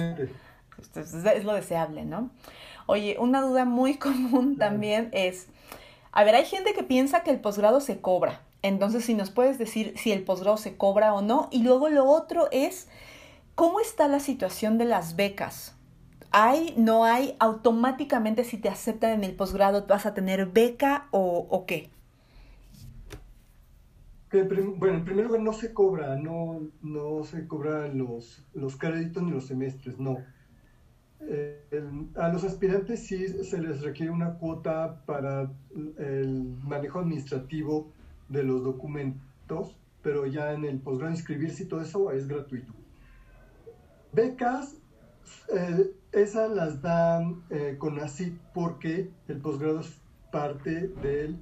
es, 0.95 1.15
es 1.15 1.45
lo 1.45 1.55
deseable, 1.55 2.05
¿no? 2.05 2.31
Oye, 2.91 3.19
una 3.21 3.43
duda 3.43 3.67
muy 3.67 3.95
común 3.99 4.57
también 4.57 5.11
es, 5.13 5.47
a 6.11 6.25
ver, 6.25 6.35
hay 6.35 6.47
gente 6.47 6.73
que 6.73 6.83
piensa 6.83 7.23
que 7.23 7.31
el 7.31 7.39
posgrado 7.39 7.81
se 7.81 8.01
cobra. 8.01 8.41
Entonces, 8.63 9.05
si 9.05 9.13
nos 9.13 9.31
puedes 9.31 9.59
decir 9.59 9.93
si 9.99 10.11
el 10.11 10.25
posgrado 10.25 10.57
se 10.57 10.79
cobra 10.79 11.13
o 11.13 11.21
no. 11.21 11.49
Y 11.51 11.63
luego 11.63 11.91
lo 11.91 12.07
otro 12.07 12.49
es, 12.51 12.89
¿cómo 13.55 13.79
está 13.79 14.09
la 14.09 14.21
situación 14.21 14.79
de 14.79 14.87
las 14.87 15.17
becas? 15.17 15.77
¿Hay, 16.31 16.73
no 16.79 17.05
hay? 17.05 17.37
¿Automáticamente 17.41 18.43
si 18.43 18.57
te 18.57 18.71
aceptan 18.71 19.11
en 19.11 19.25
el 19.25 19.37
posgrado 19.37 19.87
vas 19.87 20.07
a 20.07 20.15
tener 20.15 20.47
beca 20.47 21.09
o, 21.11 21.47
o 21.51 21.67
qué? 21.67 21.91
bueno, 24.77 24.99
en 24.99 25.05
primer 25.05 25.27
lugar 25.27 25.43
no 25.43 25.53
se 25.53 25.75
cobra, 25.75 26.17
no, 26.17 26.63
no 26.81 27.23
se 27.25 27.47
cobran 27.47 27.99
los, 27.99 28.47
los 28.55 28.77
créditos 28.77 29.23
ni 29.23 29.31
los 29.31 29.47
semestres, 29.47 29.99
no. 29.99 30.19
Eh, 31.21 31.83
a 32.15 32.29
los 32.29 32.45
aspirantes 32.45 33.07
sí 33.07 33.27
se 33.45 33.61
les 33.61 33.83
requiere 33.83 34.13
una 34.13 34.35
cuota 34.35 35.03
para 35.05 35.51
el 35.99 36.57
manejo 36.63 37.01
administrativo 37.01 37.93
de 38.29 38.45
los 38.45 38.63
documentos, 38.63 39.77
pero 40.03 40.27
ya 40.27 40.53
en 40.53 40.65
el 40.65 40.79
posgrado 40.79 41.13
inscribirse 41.13 41.65
y 41.65 41.67
todo 41.67 41.81
eso 41.83 42.13
es 42.13 42.29
gratuito. 42.29 42.73
Becas, 44.13 44.77
eh, 45.55 45.91
esas 46.13 46.51
las 46.53 46.81
dan 46.81 47.43
eh, 47.51 47.77
porque 48.55 49.11
el 49.27 49.39
posgrado 49.39 49.81
es 49.81 50.01
parte 50.31 50.89
del 51.03 51.39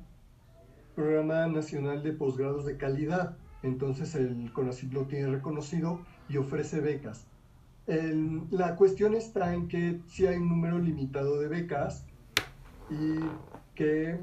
Programa 0.95 1.47
Nacional 1.47 2.03
de 2.03 2.13
Posgrados 2.13 2.65
de 2.65 2.77
Calidad. 2.77 3.37
Entonces 3.63 4.15
el 4.15 4.53
CONACYT 4.53 4.93
lo 4.93 5.07
tiene 5.07 5.29
reconocido 5.29 6.01
y 6.29 6.37
ofrece 6.39 6.81
becas 6.81 7.27
la 7.87 8.75
cuestión 8.75 9.15
está 9.15 9.55
en 9.55 9.69
que 9.69 10.01
si 10.09 10.27
hay 10.27 10.37
un 10.37 10.49
número 10.49 10.79
limitado 10.79 11.39
de 11.39 11.49
becas 11.49 12.05
y 12.91 13.21
que 13.75 14.19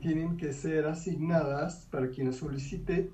tienen 0.00 0.36
que 0.36 0.52
ser 0.52 0.86
asignadas 0.86 1.86
para 1.90 2.10
quienes 2.10 2.36
solicite 2.36 3.10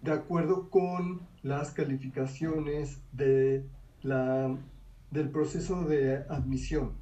de 0.00 0.12
acuerdo 0.12 0.68
con 0.68 1.20
las 1.42 1.70
calificaciones 1.70 2.98
de 3.12 3.64
la, 4.02 4.56
del 5.10 5.28
proceso 5.30 5.84
de 5.84 6.16
admisión. 6.28 6.92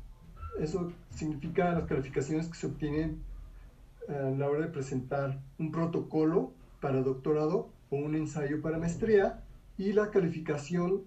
Eso 0.59 0.93
significa 1.15 1.73
las 1.73 1.85
calificaciones 1.85 2.49
que 2.49 2.59
se 2.59 2.67
obtienen 2.67 3.23
eh, 4.09 4.15
a 4.15 4.31
la 4.31 4.51
hora 4.51 4.67
de 4.67 4.73
presentar 4.73 5.39
un 5.59 5.73
protocolo 5.73 6.53
para 6.81 7.03
doctorado 7.03 7.71
o 7.89 7.97
un 7.97 8.15
ensayo 8.15 8.61
para 8.61 8.79
maestría 8.79 9.43
y 9.79 9.93
la 9.93 10.11
calificación 10.11 11.03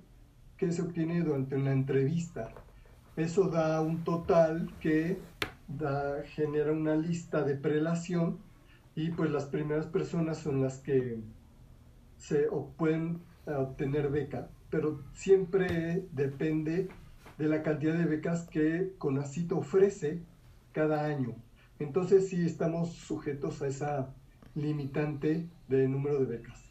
se 0.72 0.82
obtiene 0.82 1.22
durante 1.22 1.56
una 1.56 1.72
entrevista. 1.72 2.50
Eso 3.16 3.50
da 3.50 3.82
un 3.82 4.04
total 4.04 4.72
que 4.80 5.20
da, 5.68 6.24
genera 6.24 6.72
una 6.72 6.96
lista 6.96 7.44
de 7.44 7.56
prelación 7.56 8.40
y 8.96 9.12
pues 9.12 9.32
las 9.32 9.46
primeras 9.46 9.88
personas 9.88 10.38
son 10.38 10.62
las 10.62 10.80
que 10.80 11.20
se 12.18 12.48
pueden 12.78 13.22
obtener 13.46 14.10
beca, 14.10 14.50
pero 14.70 15.02
siempre 15.14 16.08
depende 16.12 16.90
de 17.38 17.48
la 17.48 17.64
cantidad 17.64 17.98
de 17.98 18.06
becas 18.06 18.48
que 18.48 18.94
CONACIT 18.98 19.52
ofrece 19.52 20.22
cada 20.72 21.06
año. 21.06 21.36
Entonces 21.80 22.30
sí 22.30 22.46
estamos 22.46 22.94
sujetos 22.94 23.62
a 23.62 23.68
esa 23.68 24.14
limitante 24.56 25.50
de 25.68 25.88
número 25.88 26.20
de 26.20 26.38
becas. 26.38 26.63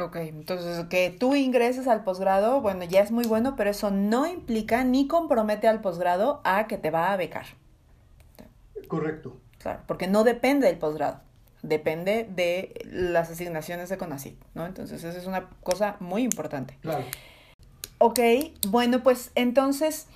Ok, 0.00 0.16
entonces 0.16 0.86
que 0.86 1.10
tú 1.10 1.36
ingreses 1.36 1.86
al 1.86 2.02
posgrado, 2.02 2.60
bueno, 2.60 2.84
ya 2.84 3.00
es 3.00 3.12
muy 3.12 3.26
bueno, 3.26 3.54
pero 3.56 3.70
eso 3.70 3.90
no 3.92 4.26
implica 4.26 4.82
ni 4.82 5.06
compromete 5.06 5.68
al 5.68 5.80
posgrado 5.80 6.40
a 6.42 6.66
que 6.66 6.78
te 6.78 6.90
va 6.90 7.12
a 7.12 7.16
becar. 7.16 7.46
Correcto. 8.88 9.36
Claro, 9.58 9.80
porque 9.86 10.08
no 10.08 10.24
depende 10.24 10.66
del 10.66 10.78
posgrado, 10.78 11.20
depende 11.62 12.28
de 12.28 12.74
las 12.90 13.30
asignaciones 13.30 13.88
de 13.88 13.96
CONACYT, 13.96 14.36
¿no? 14.54 14.66
Entonces, 14.66 15.04
esa 15.04 15.18
es 15.18 15.26
una 15.26 15.48
cosa 15.62 15.96
muy 16.00 16.22
importante. 16.22 16.76
Claro. 16.82 17.04
Ok, 17.98 18.18
bueno, 18.68 19.02
pues 19.04 19.30
entonces, 19.36 20.08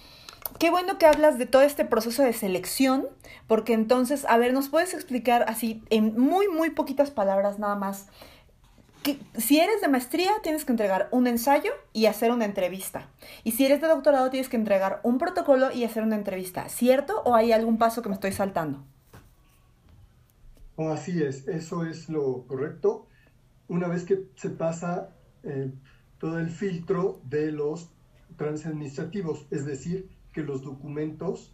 qué 0.58 0.70
bueno 0.70 0.98
que 0.98 1.06
hablas 1.06 1.38
de 1.38 1.46
todo 1.46 1.62
este 1.62 1.84
proceso 1.84 2.24
de 2.24 2.32
selección, 2.32 3.06
porque 3.46 3.74
entonces, 3.74 4.26
a 4.28 4.36
ver, 4.38 4.52
¿nos 4.52 4.68
puedes 4.68 4.92
explicar 4.92 5.44
así 5.48 5.82
en 5.88 6.18
muy, 6.18 6.48
muy 6.48 6.70
poquitas 6.70 7.12
palabras 7.12 7.60
nada 7.60 7.76
más? 7.76 8.08
Si 9.37 9.58
eres 9.58 9.80
de 9.80 9.88
maestría, 9.88 10.32
tienes 10.42 10.64
que 10.64 10.72
entregar 10.72 11.08
un 11.12 11.26
ensayo 11.26 11.70
y 11.92 12.06
hacer 12.06 12.30
una 12.30 12.44
entrevista. 12.44 13.08
Y 13.44 13.52
si 13.52 13.64
eres 13.64 13.80
de 13.80 13.88
doctorado, 13.88 14.30
tienes 14.30 14.48
que 14.48 14.56
entregar 14.56 15.00
un 15.02 15.18
protocolo 15.18 15.70
y 15.72 15.84
hacer 15.84 16.02
una 16.02 16.16
entrevista. 16.16 16.68
¿Cierto 16.68 17.22
o 17.24 17.34
hay 17.34 17.52
algún 17.52 17.78
paso 17.78 18.02
que 18.02 18.08
me 18.08 18.14
estoy 18.14 18.32
saltando? 18.32 18.84
Oh, 20.76 20.90
así 20.90 21.22
es, 21.22 21.48
eso 21.48 21.84
es 21.84 22.08
lo 22.08 22.46
correcto. 22.46 23.06
Una 23.68 23.88
vez 23.88 24.04
que 24.04 24.26
se 24.37 24.50
pasa 24.50 25.11
eh, 25.42 25.72
todo 26.18 26.38
el 26.38 26.50
filtro 26.50 27.20
de 27.24 27.50
los 27.50 27.90
trámites 28.37 28.66
administrativos, 28.66 29.46
es 29.50 29.66
decir, 29.66 30.08
que 30.32 30.42
los 30.42 30.62
documentos 30.62 31.52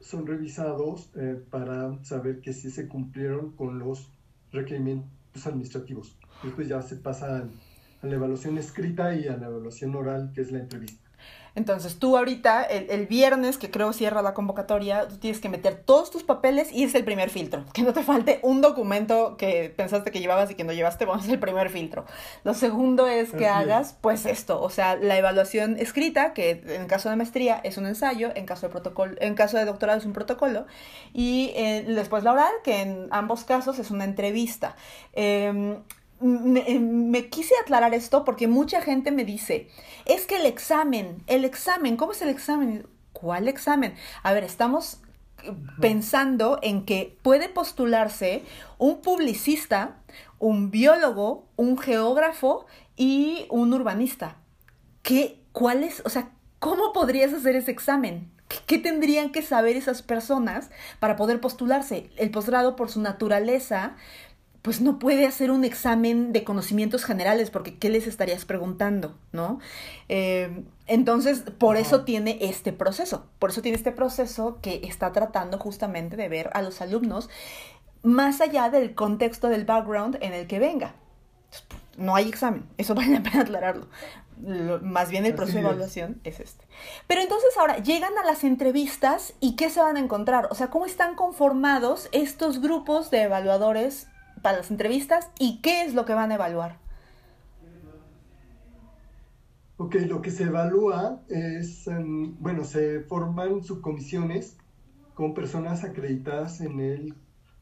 son 0.00 0.26
revisados 0.26 1.10
eh, 1.16 1.40
para 1.50 2.02
saber 2.04 2.40
que 2.40 2.52
sí 2.52 2.70
se 2.70 2.88
cumplieron 2.88 3.52
con 3.52 3.78
los 3.78 4.10
requerimientos 4.50 5.46
administrativos. 5.46 6.16
Después 6.42 6.68
ya 6.68 6.82
se 6.82 6.96
pasa 6.96 7.44
a 8.02 8.06
la 8.06 8.14
evaluación 8.14 8.58
escrita 8.58 9.14
y 9.14 9.28
a 9.28 9.36
la 9.36 9.46
evaluación 9.46 9.94
oral, 9.94 10.32
que 10.34 10.42
es 10.42 10.52
la 10.52 10.58
entrevista. 10.58 11.06
Entonces 11.56 11.98
tú 11.98 12.18
ahorita, 12.18 12.64
el, 12.64 13.06
viernes, 13.06 13.56
que 13.56 13.70
creo 13.70 13.94
cierra 13.94 14.20
la 14.20 14.34
convocatoria, 14.34 15.08
tú 15.08 15.16
tienes 15.16 15.40
que 15.40 15.48
meter 15.48 15.74
todos 15.74 16.10
tus 16.10 16.22
papeles 16.22 16.70
y 16.70 16.84
es 16.84 16.94
el 16.94 17.02
primer 17.02 17.30
filtro. 17.30 17.64
Que 17.72 17.82
no 17.82 17.94
te 17.94 18.02
falte 18.02 18.40
un 18.42 18.60
documento 18.60 19.36
que 19.38 19.72
pensaste 19.74 20.10
que 20.10 20.20
llevabas 20.20 20.50
y 20.50 20.54
que 20.54 20.64
no 20.64 20.72
llevaste, 20.72 21.06
vamos, 21.06 21.24
es 21.24 21.32
el 21.32 21.38
primer 21.38 21.70
filtro. 21.70 22.04
Lo 22.44 22.52
segundo 22.52 23.06
es 23.06 23.32
que 23.32 23.46
hagas, 23.46 23.96
pues 24.00 24.26
esto, 24.26 24.60
o 24.60 24.68
sea, 24.68 24.96
la 24.96 25.16
evaluación 25.16 25.78
escrita, 25.78 26.34
que 26.34 26.62
en 26.68 26.86
caso 26.86 27.08
de 27.08 27.16
maestría 27.16 27.58
es 27.64 27.78
un 27.78 27.86
ensayo, 27.86 28.32
en 28.34 28.44
caso 28.44 28.66
de 28.66 28.72
protocolo, 28.72 29.14
en 29.20 29.34
caso 29.34 29.56
de 29.56 29.64
doctorado 29.64 29.98
es 29.98 30.04
un 30.04 30.12
protocolo, 30.12 30.66
y 31.14 31.52
eh, 31.54 31.84
después 31.86 32.22
la 32.22 32.32
oral, 32.32 32.52
que 32.64 32.82
en 32.82 33.08
ambos 33.10 33.44
casos 33.44 33.78
es 33.78 33.90
una 33.90 34.04
entrevista. 34.04 34.76
Em, 35.14 35.78
me, 36.20 36.78
me, 36.78 37.28
quise 37.28 37.54
aclarar 37.62 37.94
esto 37.94 38.24
porque 38.24 38.48
mucha 38.48 38.80
gente 38.80 39.12
me 39.12 39.24
dice, 39.24 39.68
es 40.04 40.26
que 40.26 40.36
el 40.36 40.46
examen, 40.46 41.22
el 41.26 41.44
examen, 41.44 41.96
¿cómo 41.96 42.12
es 42.12 42.22
el 42.22 42.28
examen? 42.28 42.86
¿Cuál 43.12 43.48
examen? 43.48 43.94
A 44.22 44.32
ver, 44.32 44.44
estamos 44.44 45.00
pensando 45.80 46.58
en 46.62 46.84
que 46.84 47.16
puede 47.22 47.48
postularse 47.48 48.42
un 48.78 49.00
publicista, 49.00 49.96
un 50.38 50.70
biólogo, 50.70 51.46
un 51.56 51.78
geógrafo 51.78 52.66
y 52.96 53.46
un 53.50 53.72
urbanista. 53.72 54.36
¿Qué, 55.02 55.40
cuál 55.52 55.84
es, 55.84 56.02
o 56.04 56.08
sea, 56.08 56.30
cómo 56.58 56.92
podrías 56.92 57.32
hacer 57.32 57.56
ese 57.56 57.70
examen? 57.70 58.30
¿Qué 58.66 58.78
tendrían 58.78 59.30
que 59.30 59.42
saber 59.42 59.76
esas 59.76 60.02
personas 60.02 60.70
para 61.00 61.16
poder 61.16 61.40
postularse? 61.40 62.10
El 62.16 62.30
posgrado, 62.30 62.76
por 62.76 62.90
su 62.90 63.00
naturaleza, 63.00 63.96
pues 64.66 64.80
no 64.80 64.98
puede 64.98 65.28
hacer 65.28 65.52
un 65.52 65.62
examen 65.62 66.32
de 66.32 66.42
conocimientos 66.42 67.04
generales, 67.04 67.52
porque 67.52 67.78
¿qué 67.78 67.88
les 67.88 68.08
estarías 68.08 68.44
preguntando? 68.44 69.16
¿No? 69.30 69.60
Eh, 70.08 70.64
entonces, 70.88 71.44
por 71.56 71.76
eso 71.76 72.02
tiene 72.02 72.38
este 72.40 72.72
proceso, 72.72 73.26
por 73.38 73.50
eso 73.50 73.62
tiene 73.62 73.76
este 73.76 73.92
proceso 73.92 74.58
que 74.62 74.80
está 74.82 75.12
tratando 75.12 75.56
justamente 75.56 76.16
de 76.16 76.28
ver 76.28 76.50
a 76.52 76.62
los 76.62 76.80
alumnos 76.80 77.30
más 78.02 78.40
allá 78.40 78.68
del 78.68 78.96
contexto 78.96 79.46
del 79.46 79.66
background 79.66 80.18
en 80.20 80.32
el 80.32 80.48
que 80.48 80.58
venga. 80.58 80.96
No 81.96 82.16
hay 82.16 82.28
examen, 82.28 82.66
eso 82.76 82.92
vale 82.96 83.12
la 83.12 83.22
pena 83.22 83.42
aclararlo. 83.42 83.86
más 84.82 85.10
bien 85.10 85.26
el 85.26 85.36
proceso 85.36 85.58
de 85.58 85.64
evaluación 85.64 86.20
es 86.24 86.40
este. 86.40 86.64
Pero 87.06 87.20
entonces 87.20 87.56
ahora 87.56 87.78
llegan 87.78 88.18
a 88.18 88.26
las 88.26 88.42
entrevistas 88.42 89.32
y 89.38 89.54
¿qué 89.54 89.70
se 89.70 89.78
van 89.78 89.96
a 89.96 90.00
encontrar? 90.00 90.48
O 90.50 90.56
sea, 90.56 90.70
¿cómo 90.70 90.86
están 90.86 91.14
conformados 91.14 92.08
estos 92.10 92.60
grupos 92.60 93.12
de 93.12 93.22
evaluadores 93.22 94.08
para 94.42 94.58
las 94.58 94.70
entrevistas 94.70 95.30
y 95.38 95.60
qué 95.60 95.82
es 95.82 95.94
lo 95.94 96.04
que 96.04 96.14
van 96.14 96.30
a 96.30 96.34
evaluar? 96.34 96.78
Ok, 99.78 99.96
lo 100.06 100.22
que 100.22 100.30
se 100.30 100.44
evalúa 100.44 101.22
es, 101.28 101.86
em, 101.86 102.34
bueno, 102.40 102.64
se 102.64 103.00
forman 103.00 103.62
subcomisiones 103.62 104.56
con 105.12 105.34
personas 105.34 105.84
acreditadas 105.84 106.62
en 106.62 106.80
el 106.80 107.14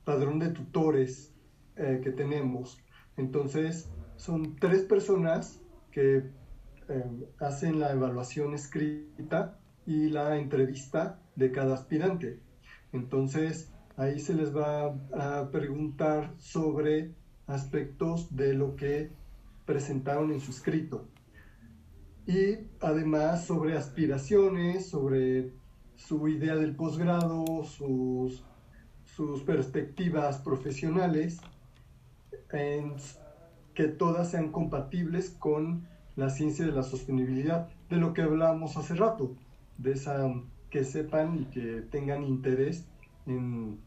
padrón 0.04 0.38
de 0.38 0.50
tutores 0.50 1.32
eh, 1.76 2.00
que 2.04 2.10
tenemos. 2.10 2.78
Entonces, 3.16 3.90
son 4.16 4.54
tres 4.56 4.82
personas 4.82 5.60
que 5.90 6.30
em, 6.88 7.24
hacen 7.40 7.80
la 7.80 7.90
evaluación 7.90 8.54
escrita 8.54 9.58
y 9.84 10.08
la 10.08 10.37
entrevista 10.37 11.18
de 11.34 11.50
cada 11.50 11.74
aspirante. 11.74 12.38
Entonces, 12.92 13.73
Ahí 13.96 14.18
se 14.18 14.35
les 14.35 14.54
va 14.54 14.87
a 15.12 15.50
preguntar 15.52 16.35
sobre 16.38 17.12
aspectos 17.46 18.35
de 18.35 18.52
lo 18.52 18.74
que 18.74 19.12
presentaron 19.66 20.33
en 20.33 20.40
su 20.40 20.50
escrito. 20.50 21.07
Y 22.26 22.57
además 22.80 23.44
sobre 23.44 23.76
aspiraciones, 23.76 24.88
sobre 24.88 25.52
su 25.94 26.26
idea 26.26 26.57
del 26.57 26.74
posgrado, 26.74 27.64
sus, 27.64 28.42
sus 29.04 29.42
perspectivas 29.42 30.38
profesionales, 30.38 31.40
que 33.74 33.88
todas 33.88 34.30
sean 34.30 34.50
compatibles 34.50 35.30
con 35.30 35.87
la 36.16 36.30
ciencia 36.30 36.64
de 36.64 36.72
la 36.72 36.83
sostenibilidad, 36.83 37.68
de 37.90 37.96
lo 37.96 38.12
que 38.12 38.22
hablábamos 38.22 38.76
hace 38.76 38.94
rato, 38.94 39.37
de 39.78 39.92
esa 39.92 40.33
que 40.70 40.85
sepan 40.85 41.40
y 41.42 41.44
que 41.46 41.83
tengan 41.83 42.24
interés 42.24 42.87
en, 43.26 43.80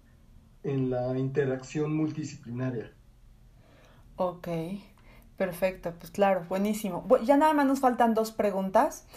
la 0.63 1.17
interacción 1.17 1.95
multidisciplinaria. 1.95 2.91
Ok, 4.17 4.47
perfecto, 5.37 5.93
pues 5.97 6.11
claro, 6.11 6.45
buenísimo. 6.49 7.07
Ya 7.23 7.37
nada 7.37 7.53
más 7.53 7.65
nos 7.65 7.79
faltan 7.79 8.13
dos 8.13 8.31
preguntas. 8.31 9.07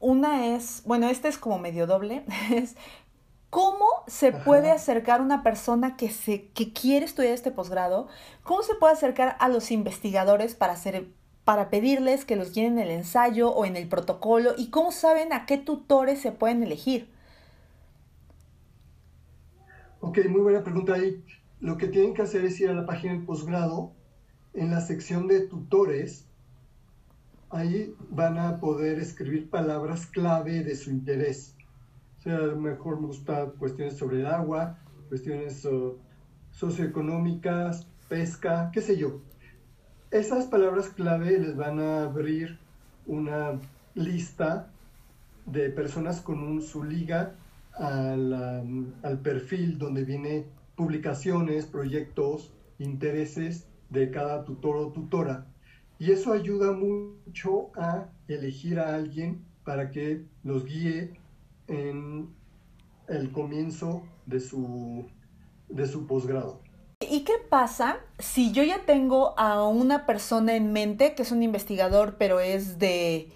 Una 0.00 0.54
es, 0.54 0.82
bueno, 0.84 1.08
esta 1.08 1.28
es 1.28 1.38
como 1.38 1.58
medio 1.58 1.86
doble, 1.86 2.24
es 2.50 2.76
¿Cómo 3.50 3.86
se 4.06 4.32
puede 4.32 4.70
acercar 4.70 5.22
una 5.22 5.42
persona 5.42 5.96
que, 5.96 6.10
se, 6.10 6.48
que 6.48 6.74
quiere 6.74 7.06
estudiar 7.06 7.32
este 7.32 7.50
posgrado? 7.50 8.08
¿Cómo 8.42 8.62
se 8.62 8.74
puede 8.74 8.92
acercar 8.92 9.36
a 9.40 9.48
los 9.48 9.70
investigadores 9.70 10.54
para, 10.54 10.74
hacer, 10.74 11.08
para 11.44 11.70
pedirles 11.70 12.26
que 12.26 12.36
los 12.36 12.54
llenen 12.54 12.78
en 12.78 12.84
el 12.84 12.90
ensayo 12.90 13.50
o 13.50 13.64
en 13.64 13.76
el 13.76 13.88
protocolo? 13.88 14.52
¿Y 14.58 14.68
cómo 14.68 14.92
saben 14.92 15.32
a 15.32 15.46
qué 15.46 15.56
tutores 15.56 16.20
se 16.20 16.30
pueden 16.30 16.62
elegir? 16.62 17.10
Ok, 20.00 20.18
muy 20.28 20.40
buena 20.42 20.62
pregunta 20.62 20.94
ahí. 20.94 21.24
Lo 21.60 21.76
que 21.76 21.88
tienen 21.88 22.14
que 22.14 22.22
hacer 22.22 22.44
es 22.44 22.60
ir 22.60 22.70
a 22.70 22.72
la 22.72 22.86
página 22.86 23.14
del 23.14 23.24
posgrado, 23.24 23.92
en 24.54 24.70
la 24.70 24.80
sección 24.80 25.26
de 25.26 25.40
tutores, 25.40 26.24
ahí 27.50 27.96
van 28.08 28.38
a 28.38 28.60
poder 28.60 29.00
escribir 29.00 29.50
palabras 29.50 30.06
clave 30.06 30.62
de 30.62 30.76
su 30.76 30.90
interés. 30.90 31.56
O 32.18 32.22
sea, 32.22 32.36
a 32.36 32.42
lo 32.42 32.56
mejor 32.60 33.00
me 33.00 33.08
gusta 33.08 33.50
cuestiones 33.58 33.96
sobre 33.96 34.20
el 34.20 34.26
agua, 34.26 34.78
cuestiones 35.08 35.66
socioeconómicas, 36.52 37.88
pesca, 38.08 38.70
qué 38.72 38.80
sé 38.80 38.98
yo. 38.98 39.20
Esas 40.12 40.46
palabras 40.46 40.90
clave 40.90 41.40
les 41.40 41.56
van 41.56 41.80
a 41.80 42.04
abrir 42.04 42.60
una 43.04 43.60
lista 43.94 44.70
de 45.44 45.70
personas 45.70 46.20
con 46.20 46.62
su 46.62 46.84
liga 46.84 47.34
al, 47.78 49.20
perfil 49.22 49.78
donde 49.78 50.04
viene 50.04 50.46
publicaciones, 50.76 51.66
proyectos, 51.66 52.52
intereses 52.78 53.68
de 53.90 54.10
cada 54.10 54.44
tutor 54.44 54.76
o 54.76 54.92
tutora. 54.92 55.46
Y 55.98 56.12
eso 56.12 56.32
ayuda 56.32 56.72
mucho 56.72 57.70
a 57.76 58.08
elegir 58.28 58.78
a 58.78 58.94
alguien 58.94 59.44
para 59.64 59.90
que 59.90 60.24
los 60.44 60.64
guíe 60.64 61.18
en 61.66 62.28
el 63.08 63.32
comienzo 63.32 64.02
de 64.26 64.40
su, 64.40 65.06
de 65.68 65.86
su 65.86 66.06
posgrado. 66.06 66.60
¿Y 67.00 67.20
qué 67.20 67.34
pasa 67.48 67.98
si 68.18 68.52
yo 68.52 68.62
ya 68.62 68.84
tengo 68.84 69.38
a 69.38 69.66
una 69.66 70.04
persona 70.04 70.56
en 70.56 70.72
mente 70.72 71.14
que 71.14 71.22
es 71.22 71.32
un 71.32 71.42
investigador, 71.42 72.16
pero 72.18 72.40
es 72.40 72.78
de, 72.78 73.28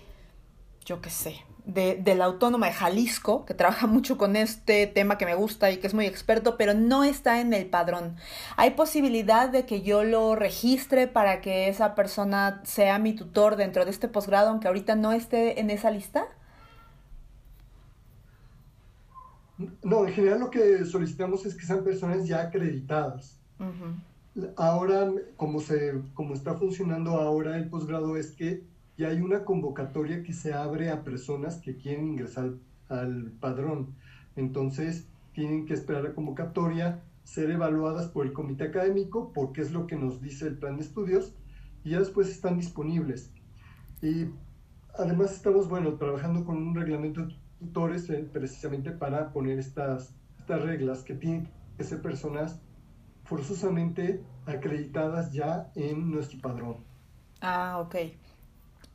yo 0.85 1.00
qué 1.00 1.11
sé, 1.11 1.37
de, 1.64 2.01
de, 2.03 2.14
la 2.14 2.25
Autónoma 2.25 2.66
de 2.66 2.72
Jalisco, 2.72 3.44
que 3.44 3.55
trabaja 3.55 3.87
mucho 3.87 4.18
con 4.18 4.37
este 4.37 4.87
tema 4.87 5.18
que 5.18 5.27
me 5.27 5.35
gusta 5.35 5.70
y 5.70 5.79
que 5.79 5.87
es 5.87 5.94
muy 5.94 6.07
experto, 6.07 6.57
pero 6.57 6.75
no 6.75 7.05
está 7.05 7.40
en 7.40 7.53
el 7.53 7.66
padrón. 7.66 8.16
¿Hay 8.57 8.72
posibilidad 8.72 9.48
de 9.48 9.64
que 9.64 9.83
yo 9.83 10.05
lo 10.05 10.35
registre 10.35 11.07
para 11.07 11.40
que 11.40 11.68
esa 11.68 11.94
persona 11.94 12.61
sea 12.64 12.98
mi 12.98 13.14
tutor 13.14 13.57
dentro 13.57 13.85
de 13.85 13.90
este 13.90 14.09
posgrado, 14.09 14.51
aunque 14.51 14.68
ahorita 14.68 14.96
no 14.96 15.12
esté 15.12 15.61
en 15.61 15.70
esa 15.70 15.90
lista? 15.90 16.27
No, 19.83 20.07
en 20.07 20.12
general 20.12 20.40
lo 20.40 20.51
que 20.51 20.85
solicitamos 20.85 21.46
es 21.46 21.55
que 21.55 21.64
sean 21.64 21.85
personas 21.85 22.27
ya 22.27 22.42
acreditadas. 22.42 23.38
Ahora, 24.57 25.12
como, 25.37 25.61
se, 25.61 25.92
como 26.14 26.35
está 26.35 26.55
funcionando 26.55 27.12
ahora 27.12 27.57
el 27.57 27.68
posgrado, 27.68 28.16
es 28.16 28.33
que 28.33 28.64
ya 28.96 29.09
hay 29.09 29.20
una 29.20 29.44
convocatoria 29.44 30.22
que 30.22 30.33
se 30.33 30.52
abre 30.52 30.90
a 30.90 31.05
personas 31.05 31.57
que 31.57 31.76
quieren 31.76 32.09
ingresar 32.09 32.52
al 32.88 33.33
padrón. 33.40 33.94
Entonces, 34.37 35.09
tienen 35.33 35.66
que 35.66 35.74
esperar 35.74 36.05
la 36.05 36.14
convocatoria, 36.14 37.02
ser 37.24 37.50
evaluadas 37.50 38.09
por 38.09 38.26
el 38.26 38.33
comité 38.33 38.64
académico, 38.64 39.33
porque 39.33 39.62
es 39.62 39.72
lo 39.72 39.87
que 39.87 39.96
nos 39.96 40.20
dice 40.20 40.46
el 40.46 40.59
plan 40.59 40.76
de 40.76 40.83
estudios, 40.83 41.35
y 41.85 41.90
ya 41.90 41.98
después 41.98 42.28
están 42.28 42.59
disponibles. 42.59 43.33
Y 44.02 44.26
además 44.98 45.33
estamos, 45.33 45.68
bueno, 45.68 45.94
trabajando 45.94 46.44
con 46.44 46.57
un 46.57 46.74
reglamento 46.74 47.26
de 47.26 47.35
tutores 47.59 48.09
eh, 48.11 48.28
precisamente 48.31 48.90
para 48.90 49.33
poner 49.33 49.59
estas, 49.59 50.14
estas 50.38 50.62
reglas 50.62 51.02
que 51.02 51.14
tienen 51.14 51.48
que 51.76 51.85
ser 51.85 52.02
personas 52.02 52.61
forzosamente 53.24 54.22
acreditadas 54.46 55.33
ya 55.33 55.70
en 55.74 56.11
nuestro 56.11 56.40
padrón. 56.40 56.76
Ah, 57.40 57.78
ok. 57.81 57.96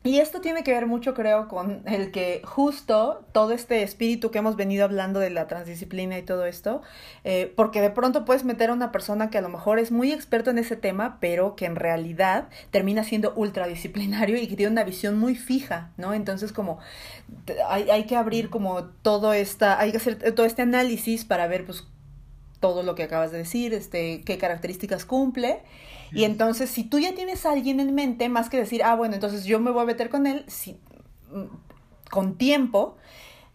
Y 0.04 0.20
esto 0.20 0.40
tiene 0.40 0.62
que 0.62 0.72
ver 0.72 0.86
mucho, 0.86 1.12
creo, 1.12 1.48
con 1.48 1.82
el 1.84 2.12
que 2.12 2.40
justo 2.44 3.24
todo 3.32 3.52
este 3.52 3.82
espíritu 3.82 4.30
que 4.30 4.38
hemos 4.38 4.54
venido 4.54 4.84
hablando 4.84 5.18
de 5.18 5.28
la 5.28 5.48
transdisciplina 5.48 6.16
y 6.16 6.22
todo 6.22 6.46
esto, 6.46 6.82
eh, 7.24 7.52
porque 7.56 7.80
de 7.80 7.90
pronto 7.90 8.24
puedes 8.24 8.44
meter 8.44 8.70
a 8.70 8.74
una 8.74 8.92
persona 8.92 9.28
que 9.28 9.38
a 9.38 9.40
lo 9.40 9.48
mejor 9.48 9.80
es 9.80 9.90
muy 9.90 10.12
experto 10.12 10.50
en 10.50 10.58
ese 10.58 10.76
tema, 10.76 11.18
pero 11.20 11.56
que 11.56 11.66
en 11.66 11.74
realidad 11.74 12.48
termina 12.70 13.02
siendo 13.02 13.34
ultradisciplinario 13.34 14.36
y 14.38 14.46
que 14.46 14.56
tiene 14.56 14.70
una 14.72 14.84
visión 14.84 15.18
muy 15.18 15.34
fija, 15.34 15.90
¿no? 15.96 16.14
Entonces, 16.14 16.52
como 16.52 16.78
hay, 17.68 17.90
hay 17.90 18.04
que 18.04 18.16
abrir 18.16 18.50
como 18.50 18.84
todo 18.84 19.32
esta, 19.32 19.80
hay 19.80 19.90
que 19.90 19.96
hacer 19.96 20.32
todo 20.32 20.46
este 20.46 20.62
análisis 20.62 21.24
para 21.24 21.48
ver, 21.48 21.66
pues, 21.66 21.84
todo 22.60 22.82
lo 22.82 22.94
que 22.94 23.04
acabas 23.04 23.30
de 23.30 23.38
decir, 23.38 23.74
este, 23.74 24.22
qué 24.22 24.38
características 24.38 25.04
cumple. 25.04 25.62
Y 26.12 26.24
entonces, 26.24 26.70
si 26.70 26.84
tú 26.84 26.98
ya 26.98 27.14
tienes 27.14 27.44
a 27.44 27.52
alguien 27.52 27.80
en 27.80 27.94
mente, 27.94 28.28
más 28.28 28.48
que 28.48 28.56
decir, 28.56 28.82
ah, 28.82 28.94
bueno, 28.94 29.14
entonces 29.14 29.44
yo 29.44 29.60
me 29.60 29.70
voy 29.70 29.82
a 29.82 29.86
meter 29.86 30.08
con 30.08 30.26
él, 30.26 30.44
si, 30.46 30.80
mm, 31.30 31.44
con 32.10 32.38
tiempo, 32.38 32.96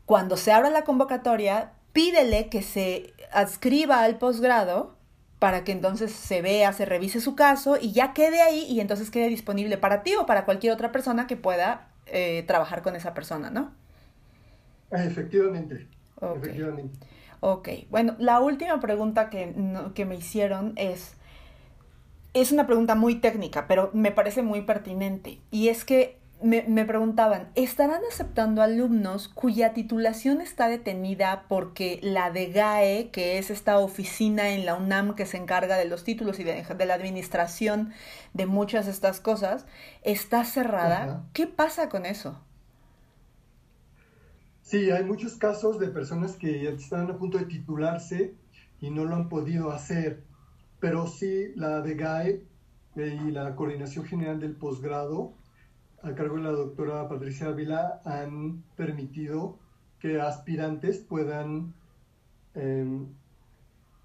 cuando 0.05 0.37
se 0.37 0.51
abra 0.51 0.69
la 0.69 0.83
convocatoria, 0.83 1.73
pídele 1.93 2.49
que 2.49 2.61
se 2.61 3.13
adscriba 3.31 4.03
al 4.03 4.17
posgrado 4.17 4.95
para 5.39 5.63
que 5.63 5.71
entonces 5.71 6.11
se 6.11 6.41
vea, 6.41 6.71
se 6.73 6.85
revise 6.85 7.19
su 7.19 7.35
caso 7.35 7.77
y 7.79 7.91
ya 7.91 8.13
quede 8.13 8.41
ahí 8.41 8.65
y 8.69 8.79
entonces 8.79 9.09
quede 9.11 9.27
disponible 9.27 9.77
para 9.77 10.03
ti 10.03 10.15
o 10.15 10.25
para 10.25 10.45
cualquier 10.45 10.71
otra 10.71 10.91
persona 10.91 11.27
que 11.27 11.35
pueda 11.35 11.89
eh, 12.05 12.43
trabajar 12.47 12.81
con 12.81 12.95
esa 12.95 13.13
persona, 13.13 13.49
¿no? 13.49 13.73
Efectivamente. 14.91 15.87
Efectivamente. 16.21 16.99
Ok, 17.45 17.67
bueno, 17.89 18.15
la 18.19 18.39
última 18.39 18.79
pregunta 18.79 19.29
que, 19.29 19.53
que 19.95 20.05
me 20.05 20.15
hicieron 20.15 20.71
es, 20.77 21.15
es 22.33 22.53
una 22.53 22.65
pregunta 22.65 22.95
muy 22.95 23.15
técnica, 23.15 23.67
pero 23.67 23.89
me 23.91 24.11
parece 24.11 24.43
muy 24.43 24.61
pertinente. 24.61 25.41
Y 25.51 25.67
es 25.67 25.83
que 25.83 26.17
me, 26.41 26.63
me, 26.69 26.85
preguntaban, 26.85 27.49
¿estarán 27.55 27.99
aceptando 28.09 28.61
alumnos 28.61 29.27
cuya 29.27 29.73
titulación 29.73 30.39
está 30.39 30.69
detenida 30.69 31.43
porque 31.49 31.99
la 32.01 32.31
DGAE, 32.31 33.09
que 33.11 33.37
es 33.37 33.49
esta 33.49 33.77
oficina 33.77 34.51
en 34.51 34.65
la 34.65 34.75
UNAM 34.75 35.13
que 35.13 35.25
se 35.25 35.35
encarga 35.35 35.75
de 35.75 35.83
los 35.83 36.05
títulos 36.05 36.39
y 36.39 36.45
de, 36.45 36.63
de 36.63 36.85
la 36.85 36.93
administración 36.93 37.91
de 38.33 38.45
muchas 38.45 38.85
de 38.85 38.93
estas 38.93 39.19
cosas, 39.19 39.65
está 40.03 40.45
cerrada? 40.45 41.25
¿Qué 41.33 41.47
pasa 41.47 41.89
con 41.89 42.05
eso? 42.05 42.39
Sí, 44.63 44.91
hay 44.91 45.03
muchos 45.03 45.35
casos 45.35 45.77
de 45.77 45.89
personas 45.89 46.37
que 46.37 46.69
están 46.69 47.11
a 47.11 47.17
punto 47.17 47.37
de 47.37 47.45
titularse 47.45 48.33
y 48.79 48.91
no 48.91 49.03
lo 49.03 49.17
han 49.17 49.27
podido 49.27 49.71
hacer, 49.71 50.23
pero 50.79 51.05
sí 51.05 51.51
la 51.57 51.81
DGAE 51.81 52.47
y 52.95 53.31
la 53.31 53.57
Coordinación 53.57 54.05
General 54.05 54.39
del 54.39 54.55
Posgrado, 54.55 55.33
a 56.01 56.15
cargo 56.15 56.37
de 56.37 56.43
la 56.43 56.51
doctora 56.51 57.09
Patricia 57.09 57.47
Ávila, 57.47 58.01
han 58.05 58.63
permitido 58.77 59.59
que 59.99 60.21
aspirantes 60.21 60.97
puedan 60.97 61.73
em, 62.55 63.07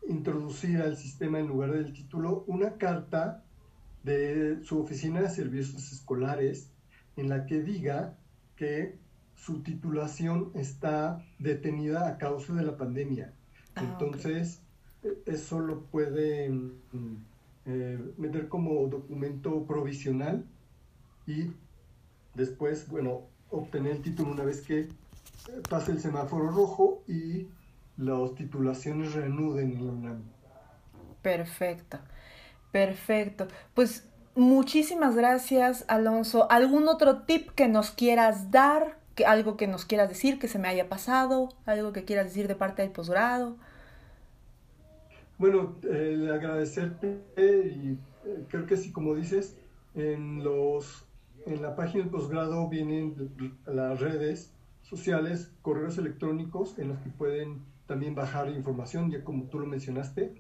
introducir 0.09 0.79
al 0.83 0.97
sistema 0.97 1.39
en 1.39 1.47
lugar 1.47 1.71
del 1.71 1.93
título 1.93 2.43
una 2.49 2.73
carta 2.79 3.45
de 4.03 4.59
su 4.65 4.81
oficina 4.81 5.21
de 5.21 5.31
servicios 5.31 5.93
escolares 5.93 6.73
en 7.17 7.29
la 7.29 7.47
que 7.47 7.63
diga 7.63 8.17
que 8.57 8.99
su 9.39 9.63
titulación 9.63 10.51
está 10.55 11.25
detenida 11.39 12.09
a 12.09 12.19
causa 12.19 12.55
de 12.55 12.65
la 12.65 12.77
pandemia. 12.77 13.33
Ah, 13.77 13.83
Entonces, 13.85 14.61
e, 15.03 15.23
eso 15.27 15.61
lo 15.61 15.85
puede 15.85 16.51
mm, 16.51 17.17
eh, 17.67 17.99
meter 18.17 18.49
como 18.49 18.87
documento 18.89 19.65
provisional 19.65 20.45
y 21.27 21.53
después, 22.35 22.89
bueno, 22.89 23.23
obtener 23.51 23.93
el 23.93 24.03
título 24.03 24.33
una 24.33 24.45
vez 24.45 24.61
que 24.61 24.81
eh, 24.81 24.89
pase 25.69 25.93
el 25.93 26.01
semáforo 26.01 26.51
rojo 26.51 27.03
y 27.07 27.47
las 27.97 28.35
titulaciones 28.35 29.15
reanuden 29.15 29.73
en 29.73 29.87
la 29.87 29.93
UNAM. 29.93 30.23
Perfecto, 31.23 31.99
perfecto. 32.73 33.49
Pues 33.75 34.09
muchísimas 34.35 35.15
gracias, 35.17 35.85
Alonso. 35.89 36.51
¿Algún 36.51 36.89
otro 36.89 37.23
tip 37.23 37.51
que 37.51 37.69
nos 37.69 37.91
quieras 37.91 38.51
dar 38.51 38.99
algo 39.27 39.57
que 39.57 39.67
nos 39.67 39.85
quieras 39.85 40.09
decir, 40.09 40.39
que 40.39 40.49
se 40.49 40.59
me 40.59 40.69
haya 40.69 40.89
pasado, 40.89 41.49
algo 41.67 41.93
que 41.93 42.05
quieras 42.05 42.27
decir 42.27 42.49
de 42.49 42.55
parte 42.55 42.83
del 42.83 42.91
posgrado. 42.91 43.57
Bueno, 45.39 45.77
eh, 45.85 46.31
agradecerte 46.33 47.21
y 47.37 47.99
eh, 48.27 48.45
creo 48.49 48.67
que 48.67 48.77
sí, 48.77 48.91
como 48.91 49.15
dices, 49.15 49.57
en, 49.95 50.43
los, 50.43 51.05
en 51.47 51.63
la 51.63 51.77
página 51.77 52.03
del 52.03 52.11
posgrado 52.11 52.69
vienen 52.69 53.31
las 53.67 54.01
redes 54.01 54.53
sociales, 54.83 55.53
correos 55.63 55.99
electrónicos 55.99 56.79
en 56.79 56.89
los 56.89 56.99
que 56.99 57.11
pueden 57.11 57.63
también 57.87 58.15
bajar 58.15 58.49
información, 58.51 59.11
ya 59.11 59.23
como 59.23 59.45
tú 59.45 59.61
lo 59.61 59.67
mencionaste. 59.67 60.35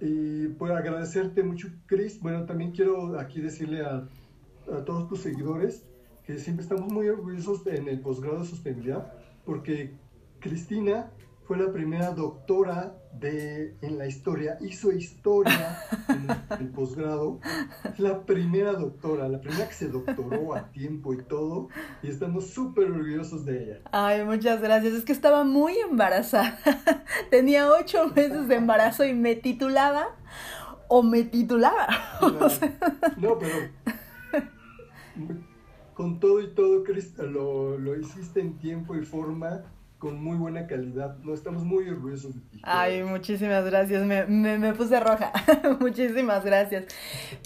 Y 0.00 0.48
pues 0.48 0.72
agradecerte 0.72 1.42
mucho, 1.42 1.68
Chris. 1.86 2.20
Bueno, 2.20 2.44
también 2.44 2.72
quiero 2.72 3.18
aquí 3.18 3.40
decirle 3.40 3.84
a, 3.84 4.06
a 4.72 4.84
todos 4.84 5.08
tus 5.08 5.20
seguidores 5.20 5.84
que 6.28 6.38
siempre 6.38 6.62
estamos 6.62 6.92
muy 6.92 7.08
orgullosos 7.08 7.66
en 7.68 7.88
el 7.88 8.00
posgrado 8.00 8.40
de 8.40 8.46
sostenibilidad, 8.46 9.14
porque 9.46 9.94
Cristina 10.40 11.10
fue 11.46 11.56
la 11.56 11.72
primera 11.72 12.10
doctora 12.10 12.98
de, 13.18 13.74
en 13.80 13.96
la 13.96 14.06
historia, 14.06 14.58
hizo 14.60 14.92
historia 14.92 15.78
en 16.10 16.28
el 16.60 16.68
posgrado, 16.68 17.40
la 17.96 18.26
primera 18.26 18.74
doctora, 18.74 19.26
la 19.26 19.40
primera 19.40 19.66
que 19.68 19.72
se 19.72 19.88
doctoró 19.88 20.54
a 20.54 20.70
tiempo 20.70 21.14
y 21.14 21.22
todo, 21.22 21.70
y 22.02 22.08
estamos 22.08 22.48
súper 22.48 22.90
orgullosos 22.90 23.46
de 23.46 23.64
ella. 23.64 23.80
Ay, 23.90 24.22
muchas 24.22 24.60
gracias, 24.60 24.92
es 24.92 25.06
que 25.06 25.12
estaba 25.12 25.44
muy 25.44 25.78
embarazada, 25.78 26.58
tenía 27.30 27.72
ocho 27.72 28.12
meses 28.14 28.48
de 28.48 28.54
embarazo 28.54 29.06
y 29.06 29.14
me 29.14 29.34
titulaba 29.34 30.08
o 30.88 31.02
me 31.02 31.22
titulaba. 31.22 31.88
no 33.16 33.38
pero 33.38 33.56
con 35.98 36.20
todo 36.20 36.40
y 36.40 36.54
todo, 36.54 36.84
Chris, 36.84 37.18
lo, 37.18 37.76
lo 37.76 37.98
hiciste 37.98 38.38
en 38.38 38.56
tiempo 38.56 38.94
y 38.94 39.04
forma 39.04 39.64
con 39.98 40.22
muy 40.22 40.36
buena 40.36 40.66
calidad. 40.66 41.16
No 41.18 41.34
estamos 41.34 41.64
muy 41.64 41.88
orgullosos 41.88 42.34
de 42.34 42.40
ti. 42.40 42.60
Ay, 42.62 43.02
muchísimas 43.02 43.64
gracias. 43.64 44.04
Me, 44.04 44.26
me, 44.26 44.58
me 44.58 44.72
puse 44.72 45.00
roja. 45.00 45.32
muchísimas 45.80 46.44
gracias. 46.44 46.84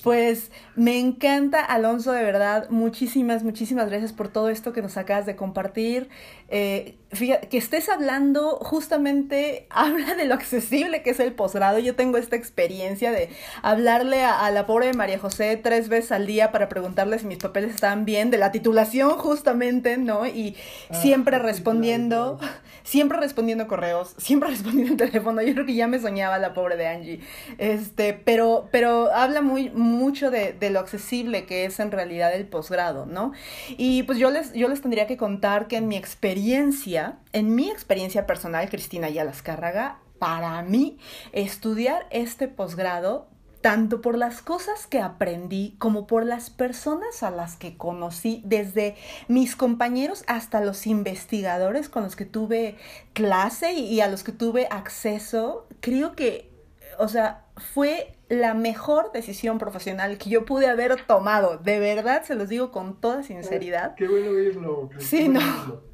Pues 0.02 0.50
me 0.76 0.98
encanta, 0.98 1.64
Alonso, 1.64 2.12
de 2.12 2.22
verdad. 2.22 2.68
Muchísimas, 2.68 3.42
muchísimas 3.42 3.88
gracias 3.88 4.12
por 4.12 4.28
todo 4.28 4.50
esto 4.50 4.72
que 4.72 4.82
nos 4.82 4.98
acabas 4.98 5.24
de 5.24 5.34
compartir. 5.34 6.10
Eh, 6.54 6.98
fíjate, 7.12 7.48
que 7.48 7.56
estés 7.56 7.88
hablando 7.88 8.56
justamente, 8.56 9.66
habla 9.70 10.14
de 10.14 10.26
lo 10.26 10.34
accesible 10.34 11.02
que 11.02 11.10
es 11.10 11.20
el 11.20 11.32
posgrado. 11.32 11.78
Yo 11.78 11.94
tengo 11.94 12.18
esta 12.18 12.36
experiencia 12.36 13.10
de 13.10 13.30
hablarle 13.62 14.22
a, 14.24 14.50
la 14.50 14.66
pobre 14.66 14.92
María 14.92 15.18
José 15.18 15.56
tres 15.56 15.88
veces 15.88 16.12
al 16.12 16.26
día 16.26 16.52
para 16.52 16.68
preguntarle 16.68 17.18
si 17.18 17.26
mis 17.26 17.38
papeles 17.38 17.74
están 17.74 18.04
bien, 18.04 18.30
de 18.30 18.36
la 18.36 18.52
titulación 18.52 19.12
justamente, 19.12 19.96
¿no? 19.96 20.26
Y 20.26 20.56
ah, 20.90 20.94
siempre 20.94 21.38
respondiendo, 21.38 22.38
siempre 22.84 23.18
respondiendo 23.18 23.66
correos, 23.66 24.14
siempre 24.18 24.48
respondiendo 24.50 24.92
el 24.92 25.10
teléfono. 25.10 25.42
Yo 25.42 25.54
creo 25.54 25.66
que 25.66 25.74
ya 25.74 25.86
me 25.86 25.98
soñaba 25.98 26.38
la 26.38 26.54
pobre 26.54 26.76
de 26.76 26.88
Angie. 26.88 27.20
Este, 27.58 28.14
pero, 28.14 28.68
pero 28.70 29.12
habla 29.12 29.42
muy, 29.42 29.70
mucho 29.70 30.30
de, 30.30 30.56
lo 30.70 30.80
accesible 30.80 31.44
que 31.44 31.64
es 31.64 31.80
en 31.80 31.90
realidad 31.90 32.34
el 32.34 32.46
posgrado, 32.46 33.06
¿no? 33.06 33.32
Y 33.76 34.04
pues 34.04 34.18
yo 34.18 34.30
les, 34.30 34.52
yo 34.52 34.68
les 34.68 34.80
tendría 34.80 35.06
que 35.06 35.16
contar 35.16 35.66
que 35.66 35.76
en 35.76 35.88
mi 35.88 35.96
experiencia, 35.96 37.18
en 37.32 37.54
mi 37.54 37.70
experiencia 37.70 38.26
personal, 38.26 38.68
Cristina 38.70 39.10
Yalascárraga, 39.10 39.98
para 40.18 40.62
mí, 40.62 40.98
estudiar 41.32 42.06
este 42.10 42.46
posgrado 42.46 43.26
tanto 43.62 44.00
por 44.00 44.18
las 44.18 44.42
cosas 44.42 44.86
que 44.86 44.98
aprendí 44.98 45.76
como 45.78 46.06
por 46.06 46.26
las 46.26 46.50
personas 46.50 47.22
a 47.22 47.30
las 47.30 47.56
que 47.56 47.76
conocí, 47.76 48.42
desde 48.44 48.96
mis 49.28 49.56
compañeros 49.56 50.24
hasta 50.26 50.60
los 50.60 50.86
investigadores 50.86 51.88
con 51.88 52.02
los 52.02 52.16
que 52.16 52.24
tuve 52.26 52.76
clase 53.12 53.72
y, 53.72 54.00
a 54.00 54.08
los 54.08 54.24
que 54.24 54.32
tuve 54.32 54.66
acceso, 54.70 55.66
creo 55.80 56.14
que, 56.16 56.50
o 56.98 57.08
sea, 57.08 57.44
fue 57.56 58.16
la 58.28 58.54
mejor 58.54 59.12
decisión 59.12 59.58
profesional 59.58 60.18
que 60.18 60.28
yo 60.28 60.44
pude 60.44 60.66
haber 60.66 61.04
tomado. 61.06 61.58
De 61.58 61.78
verdad, 61.78 62.24
se 62.24 62.34
los 62.34 62.48
digo 62.48 62.72
con 62.72 63.00
toda 63.00 63.22
sinceridad. 63.22 63.94
Qué 63.94 64.08
bueno 64.08 64.30
oírlo. 64.30 64.90
Sí, 64.98 65.28
no, 65.28 65.40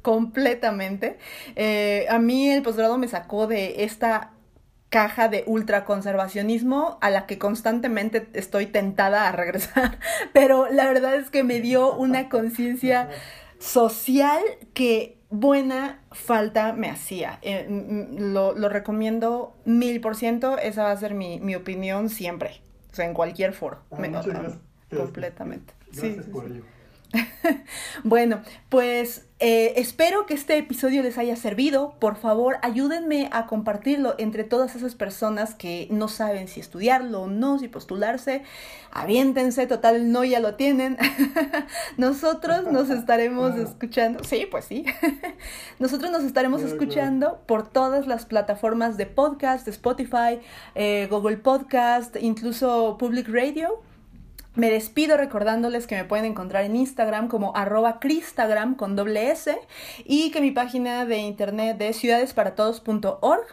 completamente. 0.01 1.19
Eh, 1.55 2.07
a 2.09 2.17
mí 2.17 2.49
el 2.49 2.63
posgrado 2.63 2.97
me 2.97 3.07
sacó 3.07 3.45
de 3.45 3.83
esta 3.83 4.31
caja 4.89 5.27
de 5.27 5.43
ultraconservacionismo 5.45 6.97
a 7.01 7.09
la 7.09 7.25
que 7.25 7.37
constantemente 7.37 8.27
estoy 8.33 8.65
tentada 8.65 9.27
a 9.27 9.31
regresar, 9.31 9.99
pero 10.33 10.67
la 10.69 10.87
verdad 10.87 11.15
es 11.15 11.29
que 11.29 11.43
me 11.43 11.61
dio 11.61 11.93
una 11.93 12.29
conciencia 12.29 13.09
social 13.59 14.41
que 14.73 15.17
buena 15.29 16.01
falta 16.11 16.73
me 16.73 16.89
hacía. 16.89 17.39
Eh, 17.41 17.67
lo, 18.17 18.53
lo, 18.53 18.69
recomiendo 18.69 19.55
mil 19.65 20.01
por 20.01 20.15
ciento, 20.15 20.57
esa 20.57 20.83
va 20.83 20.91
a 20.91 20.97
ser 20.97 21.13
mi, 21.13 21.39
mi 21.39 21.55
opinión 21.55 22.09
siempre, 22.09 22.61
o 22.91 22.95
sea, 22.95 23.05
en 23.05 23.13
cualquier 23.13 23.53
foro. 23.53 23.79
Ah, 23.91 23.99
me, 23.99 24.11
completamente. 24.95 25.73
Gracias 25.91 26.25
por 26.25 26.45
ello. 26.45 26.63
Bueno, 28.03 28.41
pues 28.69 29.25
eh, 29.39 29.73
espero 29.77 30.25
que 30.25 30.33
este 30.33 30.57
episodio 30.57 31.01
les 31.01 31.17
haya 31.17 31.35
servido. 31.35 31.95
Por 31.99 32.17
favor, 32.17 32.57
ayúdenme 32.61 33.29
a 33.31 33.47
compartirlo 33.47 34.15
entre 34.17 34.43
todas 34.43 34.75
esas 34.75 34.95
personas 34.95 35.55
que 35.55 35.87
no 35.91 36.07
saben 36.09 36.47
si 36.47 36.59
estudiarlo 36.59 37.21
o 37.21 37.27
no, 37.27 37.57
si 37.57 37.67
postularse. 37.67 38.43
Aviéntense, 38.91 39.65
total, 39.65 40.11
no 40.11 40.23
ya 40.23 40.39
lo 40.39 40.55
tienen. 40.55 40.97
Nosotros 41.97 42.65
nos 42.71 42.89
estaremos 42.89 43.55
escuchando. 43.55 44.23
Sí, 44.23 44.45
pues 44.49 44.65
sí. 44.65 44.85
Nosotros 45.79 46.11
nos 46.11 46.23
estaremos 46.23 46.61
escuchando 46.61 47.39
por 47.45 47.67
todas 47.67 48.07
las 48.07 48.25
plataformas 48.25 48.97
de 48.97 49.05
podcast, 49.05 49.67
Spotify, 49.67 50.39
eh, 50.75 51.07
Google 51.09 51.37
Podcast, 51.37 52.17
incluso 52.19 52.97
Public 52.99 53.27
Radio. 53.29 53.81
Me 54.55 54.71
despido 54.71 55.15
recordándoles 55.15 55.85
que 55.85 55.95
me 55.95 56.05
pueden 56.05 56.25
encontrar 56.25 56.65
en 56.65 56.75
Instagram 56.75 57.27
como 57.27 57.55
arroba 57.55 57.99
cristagram 57.99 58.75
con 58.75 58.95
doble 58.95 59.29
S 59.31 59.57
y 60.05 60.31
que 60.31 60.41
mi 60.41 60.51
página 60.51 61.05
de 61.05 61.17
internet 61.17 61.79
es 61.81 61.97
ciudadesparatodos.org. 61.97 63.45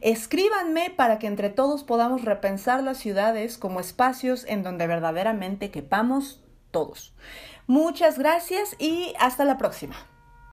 Escríbanme 0.00 0.90
para 0.90 1.18
que 1.18 1.26
entre 1.26 1.50
todos 1.50 1.84
podamos 1.84 2.24
repensar 2.24 2.82
las 2.82 2.98
ciudades 2.98 3.58
como 3.58 3.78
espacios 3.78 4.46
en 4.48 4.62
donde 4.62 4.86
verdaderamente 4.86 5.70
quepamos 5.70 6.42
todos. 6.70 7.14
Muchas 7.66 8.18
gracias 8.18 8.74
y 8.78 9.12
hasta 9.20 9.44
la 9.44 9.58
próxima. 9.58 10.07